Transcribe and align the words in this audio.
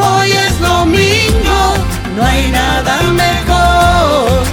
hoy 0.00 0.30
es 0.30 0.60
domingo. 0.60 1.74
No 2.16 2.24
hay 2.24 2.50
nada 2.50 3.02
mejor. 3.12 4.44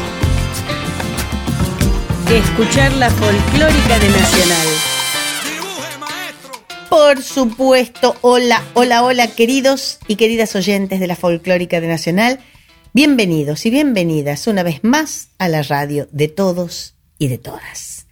Que 2.27 2.37
escuchar 2.37 2.91
la 2.93 3.09
folclórica 3.09 3.99
de 3.99 4.09
Nacional. 4.09 4.67
Por 6.89 7.21
supuesto, 7.21 8.15
hola, 8.21 8.63
hola, 8.73 9.03
hola, 9.03 9.27
queridos 9.27 9.99
y 10.07 10.15
queridas 10.15 10.55
oyentes 10.55 10.99
de 10.99 11.07
la 11.07 11.15
folclórica 11.15 11.81
de 11.81 11.87
Nacional. 11.87 12.39
Bienvenidos 12.93 13.65
y 13.65 13.69
bienvenidas 13.69 14.47
una 14.47 14.63
vez 14.63 14.83
más 14.83 15.29
a 15.37 15.47
la 15.49 15.63
radio 15.63 16.07
de 16.11 16.27
todos 16.27 16.95
y 17.19 17.27
de 17.27 17.37
todas. 17.37 18.07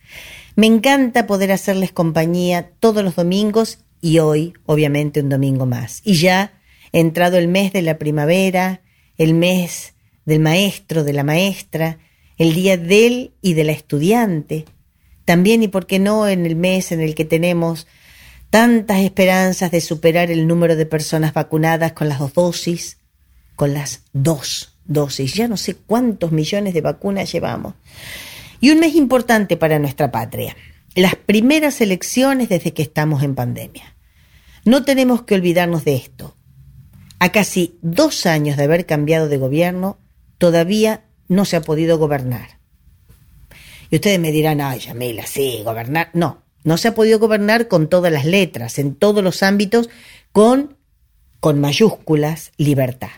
Me 0.55 0.67
encanta 0.67 1.27
poder 1.27 1.51
hacerles 1.51 1.91
compañía 1.91 2.71
todos 2.79 3.03
los 3.03 3.15
domingos 3.15 3.79
y 4.01 4.19
hoy, 4.19 4.53
obviamente, 4.65 5.21
un 5.21 5.29
domingo 5.29 5.65
más. 5.65 6.01
Y 6.03 6.15
ya 6.15 6.53
entrado 6.99 7.37
el 7.37 7.47
mes 7.47 7.73
de 7.73 7.81
la 7.81 7.97
primavera, 7.97 8.81
el 9.17 9.33
mes 9.33 9.95
del 10.25 10.39
maestro, 10.39 11.03
de 11.03 11.13
la 11.13 11.23
maestra, 11.23 11.99
el 12.37 12.53
día 12.53 12.77
del 12.77 13.33
y 13.41 13.53
de 13.53 13.63
la 13.63 13.71
estudiante, 13.71 14.65
también 15.25 15.63
y 15.63 15.67
por 15.67 15.87
qué 15.87 15.99
no 15.99 16.27
en 16.27 16.45
el 16.45 16.55
mes 16.55 16.91
en 16.91 17.01
el 17.01 17.15
que 17.15 17.25
tenemos 17.25 17.87
tantas 18.49 18.99
esperanzas 18.99 19.71
de 19.71 19.81
superar 19.81 20.31
el 20.31 20.47
número 20.47 20.75
de 20.75 20.85
personas 20.85 21.33
vacunadas 21.33 21.91
con 21.93 22.07
las 22.07 22.19
dos 22.19 22.33
dosis, 22.33 22.97
con 23.55 23.73
las 23.73 24.03
dos 24.13 24.77
dosis. 24.85 25.33
Ya 25.33 25.47
no 25.47 25.57
sé 25.57 25.75
cuántos 25.75 26.31
millones 26.31 26.73
de 26.73 26.81
vacunas 26.81 27.31
llevamos. 27.31 27.73
Y 28.61 28.71
un 28.71 28.79
mes 28.79 28.95
importante 28.95 29.57
para 29.57 29.79
nuestra 29.79 30.11
patria. 30.11 30.55
Las 30.95 31.15
primeras 31.15 31.81
elecciones 31.81 32.47
desde 32.47 32.71
que 32.71 32.83
estamos 32.83 33.23
en 33.23 33.35
pandemia. 33.35 33.95
No 34.63 34.85
tenemos 34.85 35.23
que 35.23 35.35
olvidarnos 35.35 35.83
de 35.83 35.95
esto. 35.95 36.35
A 37.25 37.31
casi 37.31 37.79
dos 37.81 38.27
años 38.27 38.55
de 38.55 38.65
haber 38.65 38.85
cambiado 38.85 39.27
de 39.27 39.39
gobierno, 39.39 39.97
todavía 40.37 41.05
no 41.27 41.43
se 41.45 41.55
ha 41.55 41.61
podido 41.61 41.97
gobernar. 41.97 42.59
Y 43.89 43.95
ustedes 43.95 44.19
me 44.19 44.31
dirán, 44.31 44.61
ay, 44.61 44.77
Yamila, 44.77 45.25
sí, 45.25 45.63
gobernar. 45.65 46.11
No, 46.13 46.43
no 46.63 46.77
se 46.77 46.89
ha 46.89 46.93
podido 46.93 47.17
gobernar 47.17 47.67
con 47.67 47.89
todas 47.89 48.13
las 48.13 48.25
letras, 48.25 48.77
en 48.77 48.93
todos 48.93 49.23
los 49.23 49.41
ámbitos, 49.41 49.89
con, 50.31 50.77
con 51.39 51.59
mayúsculas, 51.59 52.51
libertad. 52.57 53.09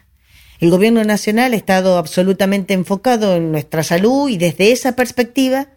El 0.62 0.70
gobierno 0.70 1.04
nacional 1.04 1.52
ha 1.52 1.58
estado 1.58 1.98
absolutamente 1.98 2.74
enfocado 2.74 3.36
en 3.36 3.52
nuestra 3.52 3.84
salud 3.84 4.30
y 4.30 4.38
desde 4.38 4.72
esa 4.72 4.96
perspectiva 4.96 5.68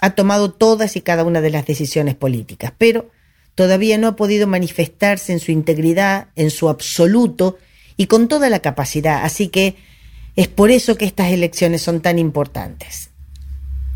ha 0.00 0.16
tomado 0.16 0.50
todas 0.50 0.96
y 0.96 1.02
cada 1.02 1.22
una 1.22 1.40
de 1.40 1.50
las 1.50 1.66
decisiones 1.66 2.16
políticas, 2.16 2.72
pero 2.76 3.12
todavía 3.54 3.98
no 3.98 4.08
ha 4.08 4.16
podido 4.16 4.46
manifestarse 4.46 5.32
en 5.32 5.40
su 5.40 5.52
integridad, 5.52 6.28
en 6.36 6.50
su 6.50 6.68
absoluto 6.68 7.58
y 7.96 8.06
con 8.06 8.28
toda 8.28 8.50
la 8.50 8.60
capacidad. 8.60 9.24
Así 9.24 9.48
que 9.48 9.76
es 10.36 10.48
por 10.48 10.70
eso 10.70 10.96
que 10.96 11.04
estas 11.04 11.32
elecciones 11.32 11.82
son 11.82 12.00
tan 12.00 12.18
importantes. 12.18 13.10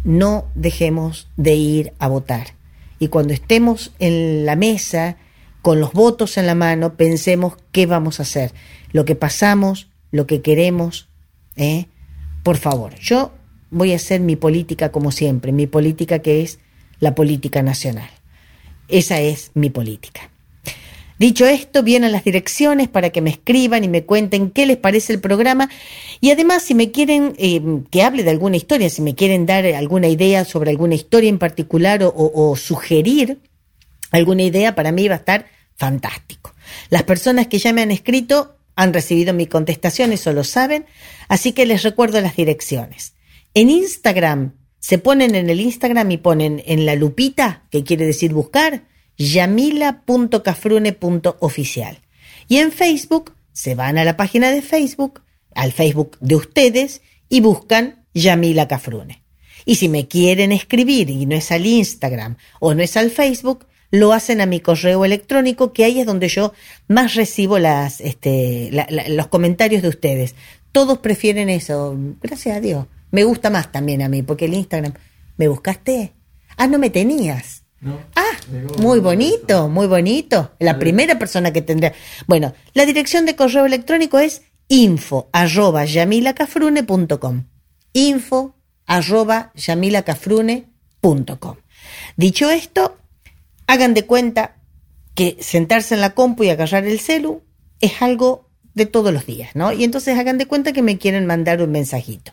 No 0.04 0.46
dejemos 0.54 1.28
de 1.36 1.54
ir 1.54 1.92
a 1.98 2.08
votar. 2.08 2.54
Y 3.00 3.08
cuando 3.08 3.32
estemos 3.32 3.92
en 3.98 4.46
la 4.46 4.56
mesa, 4.56 5.16
con 5.62 5.80
los 5.80 5.92
votos 5.92 6.36
en 6.36 6.46
la 6.46 6.54
mano, 6.54 6.94
pensemos 6.94 7.54
qué 7.72 7.86
vamos 7.86 8.20
a 8.20 8.22
hacer, 8.22 8.52
lo 8.92 9.04
que 9.04 9.16
pasamos, 9.16 9.88
lo 10.10 10.26
que 10.26 10.40
queremos. 10.40 11.08
¿eh? 11.56 11.86
Por 12.42 12.56
favor, 12.56 12.94
yo 12.96 13.32
voy 13.70 13.92
a 13.92 13.96
hacer 13.96 14.20
mi 14.20 14.36
política 14.36 14.90
como 14.90 15.12
siempre, 15.12 15.52
mi 15.52 15.66
política 15.66 16.20
que 16.20 16.42
es 16.42 16.58
la 17.00 17.14
política 17.14 17.62
nacional. 17.62 18.10
Esa 18.88 19.20
es 19.20 19.50
mi 19.54 19.70
política. 19.70 20.30
Dicho 21.18 21.46
esto, 21.46 21.82
vienen 21.82 22.12
las 22.12 22.22
direcciones 22.22 22.86
para 22.88 23.10
que 23.10 23.20
me 23.20 23.30
escriban 23.30 23.82
y 23.82 23.88
me 23.88 24.04
cuenten 24.04 24.50
qué 24.50 24.66
les 24.66 24.76
parece 24.76 25.12
el 25.12 25.20
programa. 25.20 25.68
Y 26.20 26.30
además, 26.30 26.62
si 26.62 26.74
me 26.74 26.92
quieren 26.92 27.34
eh, 27.38 27.60
que 27.90 28.02
hable 28.04 28.22
de 28.22 28.30
alguna 28.30 28.56
historia, 28.56 28.88
si 28.88 29.02
me 29.02 29.16
quieren 29.16 29.44
dar 29.44 29.66
alguna 29.66 30.06
idea 30.06 30.44
sobre 30.44 30.70
alguna 30.70 30.94
historia 30.94 31.28
en 31.28 31.38
particular 31.40 32.04
o, 32.04 32.08
o- 32.08 32.50
o 32.50 32.56
sugerir 32.56 33.40
alguna 34.12 34.44
idea, 34.44 34.76
para 34.76 34.92
mí 34.92 35.08
va 35.08 35.16
a 35.16 35.18
estar 35.18 35.46
fantástico. 35.74 36.54
Las 36.88 37.02
personas 37.02 37.48
que 37.48 37.58
ya 37.58 37.72
me 37.72 37.82
han 37.82 37.90
escrito 37.90 38.54
han 38.76 38.94
recibido 38.94 39.34
mi 39.34 39.46
contestación, 39.48 40.12
eso 40.12 40.32
lo 40.32 40.44
saben. 40.44 40.86
Así 41.26 41.50
que 41.50 41.66
les 41.66 41.82
recuerdo 41.82 42.20
las 42.20 42.36
direcciones. 42.36 43.14
En 43.54 43.70
Instagram, 43.70 44.52
se 44.80 44.98
ponen 44.98 45.34
en 45.34 45.48
el 45.50 45.60
Instagram 45.60 46.10
y 46.10 46.16
ponen 46.18 46.62
en 46.66 46.86
la 46.86 46.94
lupita, 46.94 47.64
que 47.70 47.84
quiere 47.84 48.06
decir 48.06 48.32
buscar, 48.32 48.84
yamila.cafrune.oficial. 49.16 51.98
Y 52.48 52.58
en 52.58 52.72
Facebook, 52.72 53.34
se 53.52 53.74
van 53.74 53.98
a 53.98 54.04
la 54.04 54.16
página 54.16 54.50
de 54.50 54.62
Facebook, 54.62 55.20
al 55.54 55.72
Facebook 55.72 56.16
de 56.20 56.36
ustedes, 56.36 57.02
y 57.28 57.40
buscan 57.40 58.06
Yamila 58.14 58.68
Cafrune. 58.68 59.22
Y 59.64 59.76
si 59.76 59.88
me 59.88 60.08
quieren 60.08 60.52
escribir 60.52 61.10
y 61.10 61.26
no 61.26 61.34
es 61.34 61.52
al 61.52 61.66
Instagram 61.66 62.36
o 62.60 62.74
no 62.74 62.82
es 62.82 62.96
al 62.96 63.10
Facebook, 63.10 63.66
lo 63.90 64.12
hacen 64.12 64.40
a 64.40 64.46
mi 64.46 64.60
correo 64.60 65.04
electrónico, 65.04 65.72
que 65.72 65.84
ahí 65.84 66.00
es 66.00 66.06
donde 66.06 66.28
yo 66.28 66.52
más 66.88 67.14
recibo 67.14 67.58
las, 67.58 68.00
este, 68.00 68.70
los 69.08 69.26
comentarios 69.28 69.82
de 69.82 69.88
ustedes. 69.88 70.34
Todos 70.72 70.98
prefieren 70.98 71.48
eso, 71.48 71.96
gracias 72.22 72.56
a 72.56 72.60
Dios. 72.60 72.86
Me 73.10 73.24
gusta 73.24 73.50
más 73.50 73.72
también 73.72 74.02
a 74.02 74.08
mí, 74.08 74.22
porque 74.22 74.46
el 74.46 74.54
Instagram, 74.54 74.94
¿me 75.36 75.48
buscaste? 75.48 76.14
Ah, 76.56 76.66
no 76.66 76.78
me 76.78 76.90
tenías. 76.90 77.64
Ah, 78.16 78.36
muy 78.78 78.98
bonito, 78.98 79.68
muy 79.68 79.86
bonito. 79.86 80.52
La 80.58 80.78
primera 80.78 81.18
persona 81.18 81.52
que 81.52 81.62
tendrá. 81.62 81.92
Bueno, 82.26 82.54
la 82.74 82.86
dirección 82.86 83.24
de 83.24 83.36
correo 83.36 83.66
electrónico 83.66 84.18
es 84.18 84.42
info 84.66 85.28
arroba 85.32 85.84
yamilacafrune.com. 85.84 87.44
Info 87.92 88.56
arroba 88.86 89.52
yamilacafrune.com. 89.54 91.56
Dicho 92.16 92.50
esto, 92.50 92.98
hagan 93.66 93.94
de 93.94 94.06
cuenta 94.06 94.56
que 95.14 95.36
sentarse 95.40 95.94
en 95.94 96.00
la 96.00 96.14
compu 96.14 96.44
y 96.44 96.50
agarrar 96.50 96.86
el 96.86 97.00
celu 97.00 97.42
es 97.80 98.02
algo 98.02 98.48
de 98.74 98.86
todos 98.86 99.12
los 99.12 99.26
días, 99.26 99.54
¿no? 99.54 99.72
Y 99.72 99.84
entonces 99.84 100.18
hagan 100.18 100.38
de 100.38 100.46
cuenta 100.46 100.72
que 100.72 100.82
me 100.82 100.98
quieren 100.98 101.26
mandar 101.26 101.62
un 101.62 101.70
mensajito. 101.70 102.32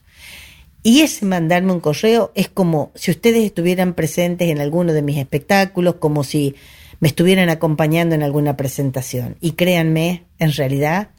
Y 0.86 1.02
ese 1.02 1.26
mandarme 1.26 1.72
un 1.72 1.80
correo 1.80 2.32
es 2.36 2.48
como 2.48 2.92
si 2.94 3.10
ustedes 3.10 3.44
estuvieran 3.44 3.96
presentes 3.96 4.52
en 4.52 4.62
alguno 4.62 4.94
de 4.94 5.02
mis 5.02 5.18
espectáculos, 5.18 5.96
como 5.96 6.24
si 6.24 6.54
me 7.00 7.08
estuvieran 7.08 7.50
acompañando 7.50 8.14
en 8.14 8.22
alguna 8.22 8.56
presentación. 8.56 9.36
Y 9.42 9.54
créanme, 9.54 10.26
en 10.38 10.54
realidad 10.54 11.10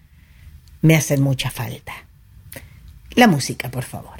me 0.82 0.94
hacen 0.94 1.20
mucha 1.20 1.50
falta. 1.50 1.92
La 3.16 3.26
música, 3.26 3.68
por 3.68 3.82
favor. 3.82 4.15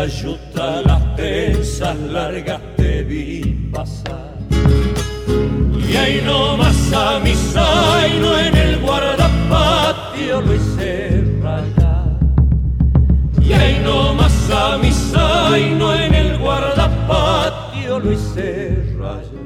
la 0.00 0.06
yuta, 0.06 0.80
las 0.86 1.02
pesas 1.14 1.94
largas 2.10 2.60
te 2.76 3.02
vi 3.02 3.68
pasar. 3.70 4.34
Y 5.90 5.94
ahí 5.94 6.22
nomás 6.24 6.90
a 6.94 7.20
mi 7.20 7.34
zaino 7.34 8.38
en 8.38 8.56
el 8.56 8.78
guardapatio 8.80 10.40
lo 10.40 10.54
hice 10.54 11.22
rayar. 11.42 12.18
Y 13.42 13.52
ahí 13.52 13.78
nomás 13.84 14.50
a 14.50 14.78
mi 14.78 14.90
zaino 14.90 15.94
en 15.94 16.14
el 16.14 16.38
guardapatio 16.38 17.98
lo 17.98 18.12
hice 18.12 18.82
rayar. 18.98 19.44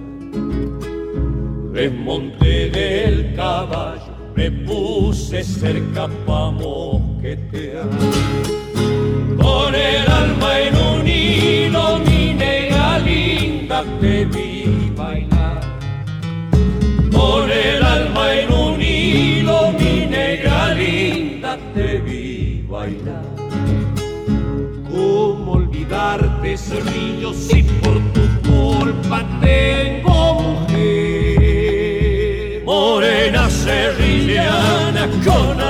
Desmonté 1.73 2.71
del 2.71 3.35
caballo, 3.35 4.15
me 4.37 4.53
puse 4.53 5.43
cerca 5.43 6.06
pa' 6.25 6.51
mosquetear. 6.53 7.89
Con 9.43 9.75
el 9.75 10.04
olvidarte, 26.05 26.56
cerrillo, 26.56 27.33
si 27.33 27.62
por 27.62 28.01
tu 28.12 28.23
culpa 28.49 29.25
tengo 29.41 30.43
mujer? 30.43 30.73
Morena 32.65 33.49
serrillana, 33.51 35.09
con 35.25 35.61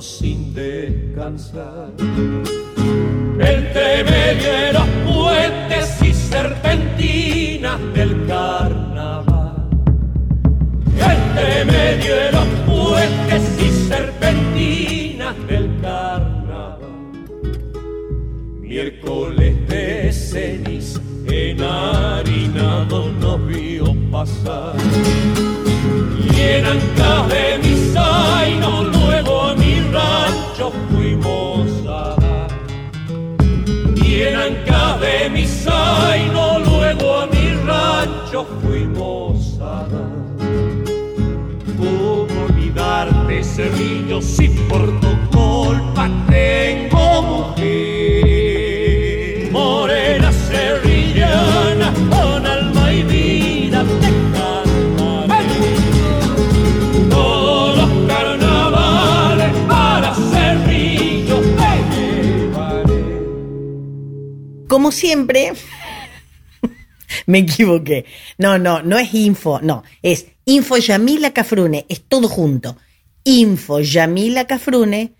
sin 0.00 0.52
descansar. 0.54 1.90
Entre 3.38 4.04
medio 4.04 4.95
por 44.68 45.00
tu 45.00 45.08
culpa 45.30 46.10
tengo 46.28 47.22
mujer? 47.22 47.66
Morena 49.52 50.32
serrillana, 50.32 51.92
con 52.10 52.46
alma 52.46 52.92
y 52.92 53.02
vida 53.02 53.84
te 54.00 54.10
cantaré. 54.32 55.44
Todos 57.10 57.76
los 57.78 57.90
carnavales 58.08 59.52
para 59.68 60.14
Cerrillo 60.14 61.40
te 61.40 61.72
llevaré. 62.22 63.04
Como 64.68 64.90
siempre, 64.92 65.52
me 67.26 67.38
equivoqué. 67.38 68.04
No, 68.38 68.58
no, 68.58 68.82
no 68.82 68.98
es 68.98 69.14
info, 69.14 69.60
no, 69.62 69.82
es 70.02 70.26
info 70.44 70.76
Yamila 70.76 71.32
Cafrune, 71.32 71.86
es 71.88 72.02
todo 72.08 72.28
junto. 72.28 72.76
Info 73.28 73.80
gmail.com. 73.82 75.16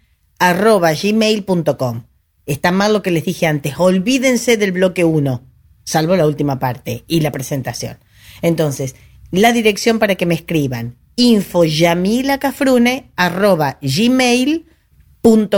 Está 2.46 2.70
mal 2.70 2.92
lo 2.92 3.02
que 3.02 3.10
les 3.10 3.24
dije 3.24 3.48
antes, 3.48 3.74
olvídense 3.78 4.56
del 4.56 4.70
bloque 4.70 5.02
1, 5.02 5.44
salvo 5.82 6.14
la 6.14 6.24
última 6.24 6.60
parte 6.60 7.02
y 7.08 7.18
la 7.18 7.32
presentación. 7.32 7.98
Entonces, 8.42 8.94
la 9.32 9.52
dirección 9.52 9.98
para 9.98 10.14
que 10.14 10.24
me 10.24 10.36
escriban, 10.36 10.98
info 11.16 11.64
Yamila 11.64 12.38
Cafrune 12.38 13.10
arroba 13.16 13.80
gmail 13.82 14.66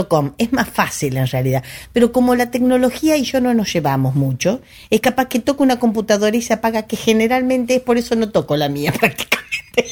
Com. 0.07 0.33
Es 0.39 0.51
más 0.51 0.69
fácil 0.69 1.17
en 1.17 1.27
realidad, 1.27 1.63
pero 1.93 2.11
como 2.11 2.33
la 2.33 2.49
tecnología 2.49 3.15
y 3.15 3.25
yo 3.25 3.41
no 3.41 3.53
nos 3.53 3.71
llevamos 3.71 4.15
mucho, 4.15 4.59
es 4.89 5.01
capaz 5.01 5.27
que 5.27 5.37
toco 5.37 5.61
una 5.61 5.77
computadora 5.77 6.35
y 6.35 6.41
se 6.41 6.53
apaga, 6.53 6.87
que 6.87 6.95
generalmente 6.95 7.75
es 7.75 7.81
por 7.81 7.99
eso 7.99 8.15
no 8.15 8.31
toco 8.31 8.57
la 8.57 8.69
mía 8.69 8.91
prácticamente. 8.99 9.85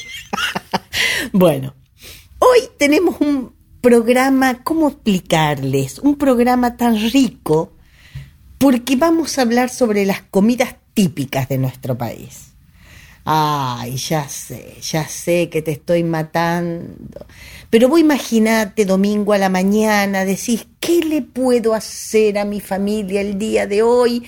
bueno, 1.31 1.75
hoy 2.39 2.59
tenemos 2.77 3.19
un 3.21 3.53
programa, 3.81 4.63
¿cómo 4.63 4.89
explicarles? 4.89 5.99
Un 5.99 6.17
programa 6.17 6.77
tan 6.77 6.95
rico 7.11 7.73
porque 8.57 8.95
vamos 8.95 9.37
a 9.37 9.43
hablar 9.43 9.69
sobre 9.69 10.05
las 10.05 10.21
comidas 10.21 10.75
típicas 10.93 11.47
de 11.47 11.57
nuestro 11.57 11.97
país. 11.97 12.53
Ay, 13.23 13.97
ya 13.97 14.27
sé, 14.29 14.75
ya 14.81 15.07
sé 15.07 15.49
que 15.49 15.61
te 15.61 15.71
estoy 15.71 16.03
matando. 16.03 17.25
Pero 17.69 17.89
vos 17.89 17.99
imaginate 17.99 18.85
domingo 18.85 19.33
a 19.33 19.37
la 19.37 19.49
mañana, 19.49 20.23
decís, 20.23 20.65
¿qué 20.79 21.01
le 21.01 21.21
puedo 21.21 21.73
hacer 21.73 22.37
a 22.37 22.45
mi 22.45 22.61
familia 22.61 23.19
el 23.19 23.37
día 23.37 23.67
de 23.67 23.83
hoy? 23.83 24.25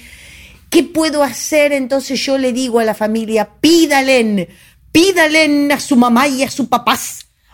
¿Qué 0.69 0.83
puedo 0.83 1.23
hacer? 1.23 1.71
Entonces 1.71 2.19
yo 2.23 2.37
le 2.37 2.51
digo 2.51 2.79
a 2.79 2.83
la 2.83 2.93
familia, 2.93 3.49
pídalen, 3.61 4.49
pídalen 4.91 5.71
a 5.71 5.79
su 5.79 5.95
mamá 5.95 6.27
y 6.27 6.43
a 6.43 6.51
su 6.51 6.67
papá, 6.67 6.99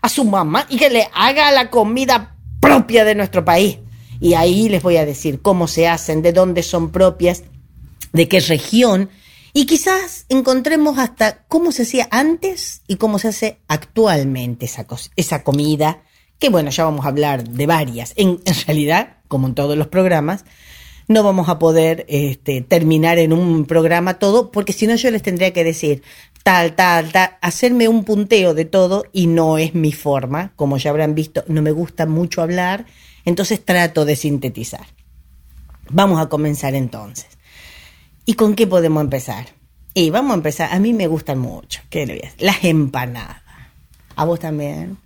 a 0.05 0.09
su 0.09 0.23
mamá, 0.23 0.67
y 0.69 0.77
que 0.77 0.91
le 0.91 1.09
haga 1.15 1.51
la 1.51 1.71
comida 1.71 2.35
propia 2.59 3.03
de 3.05 3.15
nuestro 3.15 3.43
país. 3.43 3.79
Y 4.19 4.35
ahí 4.35 4.69
les 4.69 4.83
voy 4.83 4.97
a 4.97 5.05
decir 5.05 5.41
cómo 5.41 5.67
se 5.67 5.87
hacen, 5.87 6.21
de 6.21 6.31
dónde 6.31 6.61
son 6.61 6.91
propias, 6.91 7.43
de 8.13 8.27
qué 8.27 8.39
región, 8.39 9.09
y 9.51 9.65
quizás 9.65 10.27
encontremos 10.29 10.99
hasta 10.99 11.43
cómo 11.47 11.71
se 11.71 11.83
hacía 11.83 12.07
antes 12.11 12.83
y 12.87 12.97
cómo 12.97 13.17
se 13.17 13.29
hace 13.29 13.61
actualmente 13.67 14.67
esa, 14.67 14.85
esa 15.15 15.43
comida, 15.43 16.03
que 16.37 16.49
bueno, 16.49 16.69
ya 16.69 16.83
vamos 16.83 17.05
a 17.05 17.09
hablar 17.09 17.49
de 17.49 17.65
varias. 17.65 18.13
En, 18.15 18.41
en 18.45 18.55
realidad, 18.67 19.17
como 19.27 19.47
en 19.47 19.55
todos 19.55 19.75
los 19.75 19.87
programas, 19.87 20.45
no 21.07 21.23
vamos 21.23 21.49
a 21.49 21.59
poder 21.59 22.05
este, 22.07 22.61
terminar 22.61 23.19
en 23.19 23.33
un 23.33 23.65
programa 23.65 24.19
todo, 24.19 24.51
porque 24.51 24.73
si 24.73 24.87
no 24.87 24.95
yo 24.95 25.11
les 25.11 25.21
tendría 25.21 25.53
que 25.53 25.63
decir 25.63 26.01
tal, 26.43 26.75
tal, 26.75 27.11
tal, 27.11 27.37
hacerme 27.41 27.87
un 27.87 28.03
punteo 28.03 28.53
de 28.53 28.65
todo 28.65 29.05
y 29.11 29.27
no 29.27 29.57
es 29.57 29.73
mi 29.75 29.91
forma, 29.91 30.53
como 30.55 30.77
ya 30.77 30.91
habrán 30.91 31.15
visto, 31.15 31.43
no 31.47 31.61
me 31.61 31.71
gusta 31.71 32.05
mucho 32.05 32.41
hablar, 32.41 32.85
entonces 33.25 33.63
trato 33.63 34.05
de 34.05 34.15
sintetizar. 34.15 34.85
Vamos 35.89 36.19
a 36.19 36.29
comenzar 36.29 36.75
entonces. 36.75 37.27
¿Y 38.25 38.33
con 38.33 38.55
qué 38.55 38.65
podemos 38.65 39.03
empezar? 39.03 39.47
Y 39.93 40.09
vamos 40.09 40.31
a 40.31 40.35
empezar, 40.35 40.73
a 40.73 40.79
mí 40.79 40.93
me 40.93 41.07
gustan 41.07 41.39
mucho, 41.39 41.81
¿qué 41.89 42.05
le 42.05 42.13
voy 42.13 42.21
a 42.23 42.25
decir? 42.25 42.41
Las 42.41 42.63
empanadas. 42.63 43.41
¿A 44.15 44.25
vos 44.25 44.39
también? 44.39 44.97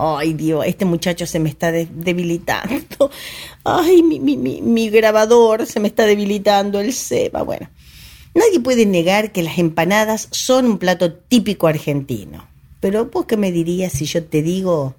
Ay, 0.00 0.34
Dios, 0.34 0.64
este 0.64 0.84
muchacho 0.84 1.26
se 1.26 1.40
me 1.40 1.48
está 1.48 1.72
de 1.72 1.88
debilitando. 1.90 3.10
Ay, 3.64 4.04
mi, 4.04 4.20
mi, 4.20 4.36
mi, 4.36 4.62
mi, 4.62 4.90
grabador 4.90 5.66
se 5.66 5.80
me 5.80 5.88
está 5.88 6.06
debilitando, 6.06 6.78
el 6.78 6.92
seba. 6.92 7.42
Bueno, 7.42 7.68
nadie 8.32 8.60
puede 8.60 8.86
negar 8.86 9.32
que 9.32 9.42
las 9.42 9.58
empanadas 9.58 10.28
son 10.30 10.66
un 10.66 10.78
plato 10.78 11.12
típico 11.12 11.66
argentino. 11.66 12.46
Pero 12.78 13.06
vos 13.06 13.26
qué 13.26 13.36
me 13.36 13.50
dirías 13.50 13.92
si 13.92 14.04
yo 14.04 14.22
te 14.22 14.40
digo 14.40 14.94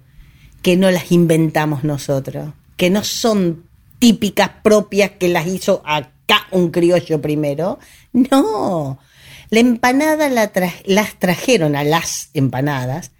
que 0.60 0.76
no 0.76 0.90
las 0.90 1.10
inventamos 1.12 1.82
nosotros, 1.82 2.52
que 2.76 2.90
no 2.90 3.02
son 3.02 3.64
típicas 3.98 4.50
propias 4.62 5.12
que 5.12 5.28
las 5.28 5.46
hizo 5.46 5.80
acá 5.86 6.46
un 6.50 6.70
criollo 6.70 7.22
primero. 7.22 7.78
No, 8.12 8.98
la 9.48 9.60
empanada 9.60 10.28
la 10.28 10.52
las 10.84 11.18
trajeron 11.18 11.74
a 11.74 11.84
las 11.84 12.28
empanadas 12.34 13.12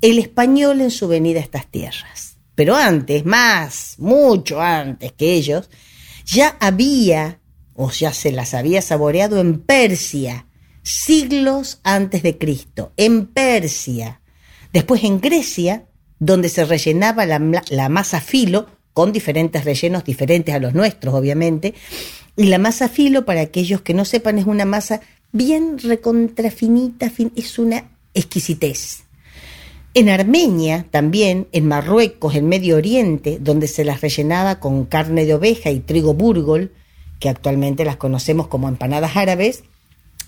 el 0.00 0.18
español 0.18 0.80
en 0.80 0.90
su 0.90 1.08
venida 1.08 1.40
a 1.40 1.42
estas 1.42 1.66
tierras. 1.66 2.36
Pero 2.54 2.76
antes, 2.76 3.24
más, 3.24 3.94
mucho 3.98 4.60
antes 4.60 5.12
que 5.12 5.34
ellos, 5.34 5.70
ya 6.26 6.56
había 6.60 7.40
o 7.74 7.90
ya 7.90 8.12
se 8.12 8.32
las 8.32 8.52
había 8.54 8.82
saboreado 8.82 9.40
en 9.40 9.60
Persia, 9.60 10.46
siglos 10.82 11.80
antes 11.82 12.22
de 12.22 12.36
Cristo, 12.36 12.92
en 12.96 13.26
Persia. 13.26 14.20
Después 14.72 15.02
en 15.04 15.20
Grecia, 15.20 15.86
donde 16.18 16.50
se 16.50 16.64
rellenaba 16.64 17.24
la, 17.24 17.62
la 17.70 17.88
masa 17.88 18.20
filo, 18.20 18.66
con 18.92 19.12
diferentes 19.12 19.64
rellenos 19.64 20.04
diferentes 20.04 20.54
a 20.54 20.58
los 20.58 20.74
nuestros, 20.74 21.14
obviamente. 21.14 21.74
Y 22.36 22.44
la 22.44 22.58
masa 22.58 22.88
filo, 22.88 23.24
para 23.24 23.40
aquellos 23.40 23.80
que 23.80 23.94
no 23.94 24.04
sepan, 24.04 24.38
es 24.38 24.46
una 24.46 24.64
masa 24.64 25.00
bien 25.32 25.78
recontrafinita, 25.78 27.10
es 27.34 27.58
una 27.58 27.84
exquisitez. 28.14 29.04
En 29.92 30.08
Armenia 30.08 30.86
también, 30.90 31.48
en 31.50 31.66
Marruecos, 31.66 32.36
en 32.36 32.48
Medio 32.48 32.76
Oriente, 32.76 33.38
donde 33.40 33.66
se 33.66 33.84
las 33.84 34.00
rellenaba 34.00 34.60
con 34.60 34.84
carne 34.84 35.24
de 35.24 35.34
oveja 35.34 35.70
y 35.70 35.80
trigo 35.80 36.14
burgol, 36.14 36.72
que 37.18 37.28
actualmente 37.28 37.84
las 37.84 37.96
conocemos 37.96 38.46
como 38.46 38.68
empanadas 38.68 39.16
árabes, 39.16 39.64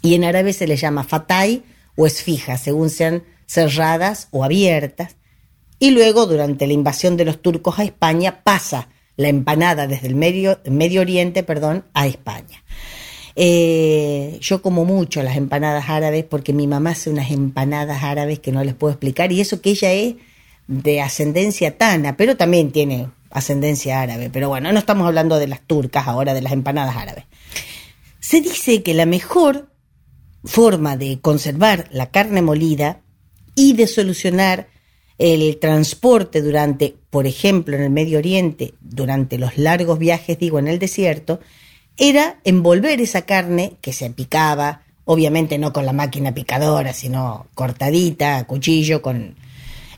y 0.03 0.15
en 0.15 0.25
árabe 0.25 0.53
se 0.53 0.67
les 0.67 0.81
llama 0.81 1.05
fatay 1.05 1.63
o 1.97 2.07
esfija, 2.07 2.59
según 2.59 2.91
sean 2.91 3.23
cerradas 3.47 4.27
o 4.33 4.43
abiertas. 4.43 5.17
Y 5.79 5.93
luego, 5.93 6.27
durante 6.27 6.67
la 6.67 6.73
invasión 6.73 7.17
de 7.17 7.25
los 7.25 7.41
turcos 7.41 7.79
a 7.79 7.85
España, 7.85 8.43
pasa 8.43 8.89
la 9.17 9.29
empanada 9.29 9.87
desde 9.87 10.09
el 10.09 10.17
Medio, 10.17 10.59
Medio 10.65 11.03
Oriente 11.03 11.45
perdón, 11.45 11.85
a 11.95 12.09
España. 12.09 12.65
Eh, 13.35 14.39
yo 14.41 14.61
como 14.61 14.85
mucho 14.85 15.23
las 15.23 15.37
empanadas 15.37 15.89
árabes 15.89 16.25
porque 16.25 16.53
mi 16.53 16.67
mamá 16.67 16.91
hace 16.91 17.11
unas 17.11 17.31
empanadas 17.31 18.03
árabes 18.03 18.41
que 18.41 18.53
no 18.53 18.63
les 18.63 18.75
puedo 18.75 18.93
explicar 18.93 19.33
y 19.33 19.41
eso 19.41 19.63
que 19.63 19.71
ella 19.71 19.93
es 19.93 20.17
de 20.67 21.01
ascendencia 21.01 21.77
tana, 21.79 22.17
pero 22.17 22.37
también 22.37 22.73
tiene 22.73 23.09
ascendencia 23.31 24.01
árabe. 24.01 24.31
Pero 24.31 24.49
bueno, 24.49 24.73
no 24.73 24.79
estamos 24.79 25.07
hablando 25.07 25.39
de 25.39 25.49
las 25.49 25.61
turcas 25.61 26.07
ahora, 26.07 26.35
de 26.35 26.43
las 26.43 26.53
empanadas 26.53 26.97
árabes. 26.97 27.25
Se 28.21 28.41
dice 28.41 28.83
que 28.83 28.95
la 28.95 29.07
mejor 29.07 29.71
forma 30.45 30.97
de 30.97 31.21
conservar 31.21 31.89
la 31.91 32.11
carne 32.11 32.43
molida 32.43 33.01
y 33.55 33.75
de 33.75 33.87
solucionar 33.87 34.69
el 35.19 35.59
transporte 35.59 36.43
durante, 36.43 36.97
por 37.11 37.27
ejemplo, 37.27 37.77
en 37.77 37.83
el 37.83 37.91
Medio 37.91 38.19
Oriente, 38.19 38.75
durante 38.81 39.39
los 39.39 39.57
largos 39.59 39.99
viajes, 39.99 40.39
digo, 40.39 40.59
en 40.59 40.69
el 40.69 40.79
desierto, 40.79 41.41
era 42.03 42.41
envolver 42.43 43.01
esa 43.01 43.23
carne 43.23 43.77
que 43.81 43.93
se 43.93 44.11
picaba, 44.11 44.83
obviamente 45.05 45.57
no 45.57 45.73
con 45.73 45.87
la 45.87 45.93
máquina 45.93 46.35
picadora, 46.35 46.93
sino 46.93 47.47
cortadita, 47.55 48.39
a 48.39 48.45
cuchillo, 48.45 49.03
con 49.03 49.37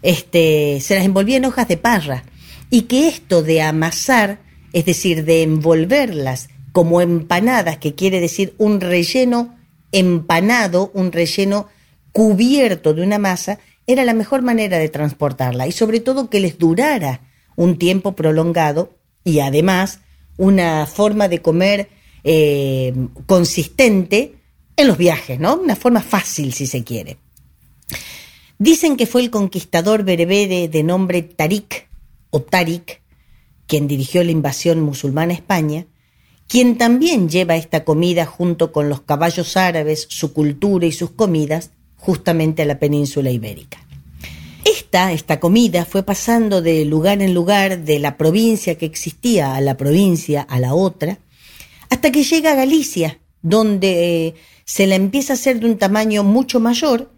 este, 0.02 0.82
se 0.82 0.96
las 0.96 1.06
envolvía 1.06 1.38
en 1.38 1.46
hojas 1.46 1.66
de 1.66 1.78
parra. 1.78 2.24
Y 2.68 2.82
que 2.82 3.08
esto 3.08 3.42
de 3.42 3.62
amasar, 3.62 4.40
es 4.74 4.84
decir, 4.84 5.24
de 5.24 5.44
envolverlas 5.44 6.50
como 6.72 7.00
empanadas, 7.00 7.78
que 7.78 7.94
quiere 7.94 8.20
decir 8.20 8.54
un 8.58 8.82
relleno 8.82 9.56
empanado, 9.90 10.90
un 10.92 11.10
relleno 11.10 11.68
cubierto 12.12 12.92
de 12.92 13.00
una 13.00 13.16
masa, 13.18 13.60
era 13.86 14.04
la 14.04 14.12
mejor 14.12 14.42
manera 14.42 14.76
de 14.76 14.90
transportarla. 14.90 15.66
Y 15.68 15.72
sobre 15.72 16.00
todo 16.00 16.28
que 16.28 16.40
les 16.40 16.58
durara 16.58 17.22
un 17.56 17.78
tiempo 17.78 18.12
prolongado 18.14 18.92
y 19.24 19.40
además 19.40 20.00
una 20.36 20.86
forma 20.86 21.28
de 21.28 21.42
comer 21.42 21.88
eh, 22.22 22.94
consistente 23.26 24.34
en 24.76 24.88
los 24.88 24.98
viajes, 24.98 25.38
¿no? 25.38 25.56
Una 25.56 25.76
forma 25.76 26.00
fácil, 26.00 26.52
si 26.52 26.66
se 26.66 26.82
quiere. 26.82 27.18
Dicen 28.58 28.96
que 28.96 29.06
fue 29.06 29.22
el 29.22 29.30
conquistador 29.30 30.04
berebere 30.04 30.68
de 30.68 30.82
nombre 30.82 31.22
Tarik 31.22 31.88
o 32.30 32.42
Tarik, 32.42 33.02
quien 33.66 33.88
dirigió 33.88 34.22
la 34.24 34.30
invasión 34.30 34.80
musulmana 34.80 35.32
a 35.32 35.36
España, 35.36 35.86
quien 36.46 36.76
también 36.78 37.28
lleva 37.28 37.56
esta 37.56 37.84
comida 37.84 38.26
junto 38.26 38.72
con 38.72 38.88
los 38.88 39.00
caballos 39.00 39.56
árabes, 39.56 40.06
su 40.08 40.32
cultura 40.32 40.86
y 40.86 40.92
sus 40.92 41.10
comidas, 41.10 41.70
justamente 41.96 42.62
a 42.62 42.66
la 42.66 42.78
península 42.78 43.30
ibérica. 43.30 43.78
Esta, 44.64 45.12
esta 45.12 45.40
comida 45.40 45.84
fue 45.84 46.02
pasando 46.02 46.62
de 46.62 46.84
lugar 46.84 47.20
en 47.20 47.34
lugar, 47.34 47.80
de 47.80 47.98
la 47.98 48.16
provincia 48.16 48.76
que 48.76 48.86
existía 48.86 49.54
a 49.54 49.60
la 49.60 49.76
provincia 49.76 50.42
a 50.42 50.58
la 50.58 50.74
otra, 50.74 51.18
hasta 51.90 52.10
que 52.10 52.24
llega 52.24 52.52
a 52.52 52.56
Galicia, 52.56 53.20
donde 53.42 54.26
eh, 54.26 54.34
se 54.64 54.86
la 54.86 54.94
empieza 54.94 55.34
a 55.34 55.36
hacer 55.36 55.60
de 55.60 55.66
un 55.66 55.76
tamaño 55.76 56.24
mucho 56.24 56.60
mayor 56.60 57.12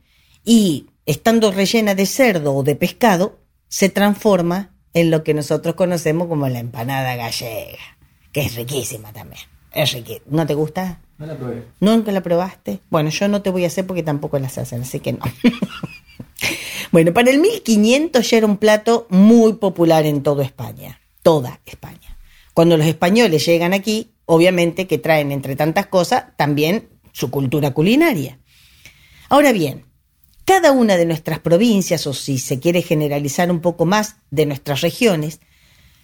y, 0.44 0.86
estando 1.06 1.52
rellena 1.52 1.94
de 1.94 2.06
cerdo 2.06 2.54
o 2.54 2.62
de 2.64 2.74
pescado, 2.74 3.38
se 3.68 3.88
transforma 3.88 4.74
en 4.92 5.10
lo 5.10 5.22
que 5.22 5.34
nosotros 5.34 5.76
conocemos 5.76 6.26
como 6.26 6.48
la 6.48 6.58
empanada 6.58 7.14
gallega, 7.14 7.78
que 8.32 8.40
es 8.40 8.54
riquísima 8.56 9.12
también. 9.12 9.42
Es 9.72 9.92
riquísima. 9.92 10.24
¿No 10.30 10.46
te 10.46 10.54
gusta? 10.54 11.00
No 11.18 11.26
la 11.26 11.36
probé. 11.36 11.64
¿Nunca 11.80 12.10
la 12.12 12.22
probaste? 12.22 12.80
Bueno, 12.90 13.10
yo 13.10 13.28
no 13.28 13.42
te 13.42 13.50
voy 13.50 13.64
a 13.64 13.68
hacer 13.68 13.86
porque 13.86 14.02
tampoco 14.02 14.38
las 14.38 14.58
hacen, 14.58 14.82
así 14.82 15.00
que 15.00 15.12
no. 15.12 15.20
bueno, 16.92 17.12
para 17.12 17.30
el 17.30 17.38
1500 17.38 18.30
ya 18.30 18.36
era 18.38 18.46
un 18.46 18.56
plato 18.56 19.06
muy 19.10 19.54
popular 19.54 20.06
en 20.06 20.22
toda 20.22 20.44
España, 20.44 21.00
toda 21.22 21.60
España. 21.66 22.18
Cuando 22.54 22.76
los 22.76 22.86
españoles 22.86 23.44
llegan 23.44 23.74
aquí, 23.74 24.12
obviamente 24.24 24.86
que 24.86 24.98
traen 24.98 25.32
entre 25.32 25.56
tantas 25.56 25.86
cosas 25.86 26.36
también 26.36 26.88
su 27.12 27.30
cultura 27.30 27.72
culinaria. 27.72 28.38
Ahora 29.28 29.52
bien, 29.52 29.84
cada 30.44 30.72
una 30.72 30.96
de 30.96 31.06
nuestras 31.06 31.40
provincias, 31.40 32.06
o 32.06 32.14
si 32.14 32.38
se 32.38 32.60
quiere 32.60 32.82
generalizar 32.82 33.50
un 33.50 33.60
poco 33.60 33.84
más, 33.84 34.16
de 34.30 34.46
nuestras 34.46 34.80
regiones, 34.80 35.40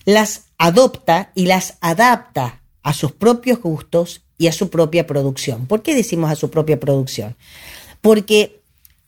las 0.04 0.46
adopta 0.58 1.30
y 1.34 1.46
las 1.46 1.78
adapta 1.80 2.62
a 2.82 2.92
sus 2.92 3.12
propios 3.12 3.60
gustos 3.60 4.22
y 4.38 4.48
a 4.48 4.52
su 4.52 4.70
propia 4.70 5.06
producción. 5.06 5.66
¿Por 5.66 5.82
qué 5.82 5.94
decimos 5.94 6.30
a 6.30 6.36
su 6.36 6.50
propia 6.50 6.80
producción? 6.80 7.36
Porque 8.00 8.61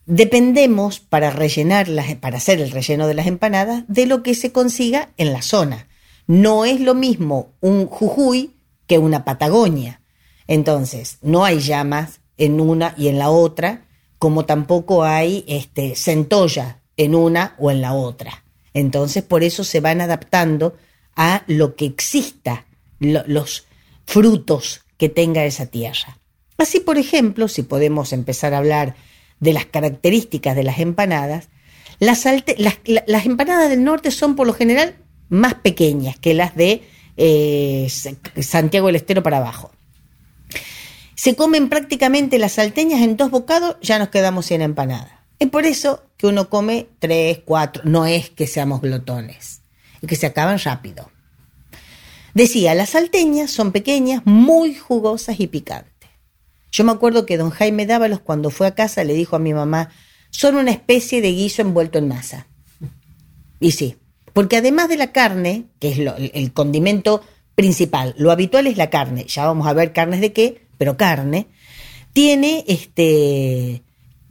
dependemos 0.06 1.00
para 1.00 1.30
rellenarlas, 1.30 2.14
para 2.16 2.38
hacer 2.38 2.60
el 2.60 2.70
relleno 2.70 3.06
de 3.06 3.14
las 3.14 3.26
empanadas, 3.26 3.84
de 3.88 4.06
lo 4.06 4.22
que 4.22 4.34
se 4.34 4.52
consiga 4.52 5.10
en 5.16 5.32
la 5.32 5.42
zona. 5.42 5.88
No 6.26 6.64
es 6.64 6.80
lo 6.80 6.94
mismo 6.94 7.52
un 7.60 7.86
Jujuy 7.86 8.54
que 8.86 8.98
una 8.98 9.24
Patagonia. 9.24 10.00
Entonces, 10.46 11.18
no 11.22 11.44
hay 11.44 11.60
llamas 11.60 12.20
en 12.36 12.60
una 12.60 12.94
y 12.96 13.08
en 13.08 13.18
la 13.18 13.30
otra, 13.30 13.86
como 14.18 14.44
tampoco 14.44 15.04
hay 15.04 15.44
este, 15.48 15.94
centolla 15.96 16.80
en 16.96 17.14
una 17.14 17.54
o 17.58 17.70
en 17.70 17.80
la 17.80 17.94
otra. 17.94 18.44
Entonces, 18.72 19.22
por 19.22 19.42
eso 19.42 19.64
se 19.64 19.80
van 19.80 20.00
adaptando 20.00 20.76
a 21.16 21.44
lo 21.46 21.76
que 21.76 21.86
exista, 21.86 22.66
los 22.98 23.66
frutos 24.06 24.82
que 24.96 25.08
tenga 25.08 25.44
esa 25.44 25.66
tierra. 25.66 26.18
Así, 26.58 26.80
por 26.80 26.98
ejemplo, 26.98 27.48
si 27.48 27.62
podemos 27.62 28.12
empezar 28.12 28.54
a 28.54 28.58
hablar 28.58 28.96
de 29.44 29.52
las 29.52 29.66
características 29.66 30.56
de 30.56 30.64
las 30.64 30.78
empanadas, 30.78 31.50
las, 32.00 32.24
las, 32.56 33.26
empanadas 33.26 33.68
del 33.68 33.84
norte 33.84 34.10
son 34.10 34.34
por 34.34 34.46
lo 34.46 34.54
general 34.54 34.96
más 35.28 35.54
pequeñas 35.54 36.18
que 36.18 36.34
las 36.34 36.56
de 36.56 36.82
eh, 37.16 37.88
Santiago 38.40 38.88
del 38.88 38.96
Estero 38.96 39.22
para 39.22 39.36
abajo. 39.36 39.70
Se 41.14 41.36
comen 41.36 41.68
prácticamente 41.68 42.38
las 42.38 42.52
salteñas 42.52 43.02
en 43.02 43.16
dos 43.16 43.30
bocados, 43.30 43.76
ya 43.80 43.98
nos 43.98 44.08
quedamos 44.08 44.46
sin 44.46 44.62
empanada. 44.62 45.24
Es 45.38 45.48
por 45.48 45.66
eso 45.66 46.04
que 46.16 46.26
uno 46.26 46.48
come 46.48 46.88
tres, 46.98 47.40
cuatro, 47.44 47.82
no 47.84 48.06
es 48.06 48.30
que 48.30 48.46
seamos 48.46 48.80
glotones, 48.80 49.60
es 50.00 50.08
que 50.08 50.16
se 50.16 50.26
acaban 50.26 50.58
rápido. 50.58 51.10
Decía, 52.32 52.74
las 52.74 52.90
salteñas 52.90 53.50
son 53.50 53.70
pequeñas, 53.70 54.22
muy 54.24 54.74
jugosas 54.74 55.38
y 55.38 55.46
picantes. 55.46 55.93
Yo 56.74 56.82
me 56.82 56.90
acuerdo 56.90 57.24
que 57.24 57.36
don 57.36 57.50
Jaime 57.50 57.86
Dávalos 57.86 58.18
cuando 58.18 58.50
fue 58.50 58.66
a 58.66 58.74
casa 58.74 59.04
le 59.04 59.14
dijo 59.14 59.36
a 59.36 59.38
mi 59.38 59.54
mamá, 59.54 59.90
son 60.30 60.56
una 60.56 60.72
especie 60.72 61.20
de 61.20 61.30
guiso 61.30 61.62
envuelto 61.62 61.98
en 61.98 62.08
masa. 62.08 62.48
Y 63.60 63.70
sí, 63.70 63.94
porque 64.32 64.56
además 64.56 64.88
de 64.88 64.96
la 64.96 65.12
carne, 65.12 65.66
que 65.78 65.90
es 65.90 65.98
el 66.34 66.52
condimento 66.52 67.22
principal, 67.54 68.16
lo 68.18 68.32
habitual 68.32 68.66
es 68.66 68.76
la 68.76 68.90
carne, 68.90 69.24
ya 69.28 69.46
vamos 69.46 69.68
a 69.68 69.72
ver 69.72 69.92
carnes 69.92 70.20
de 70.20 70.32
qué, 70.32 70.66
pero 70.76 70.96
carne, 70.96 71.46
tiene 72.12 72.64
este 72.66 73.84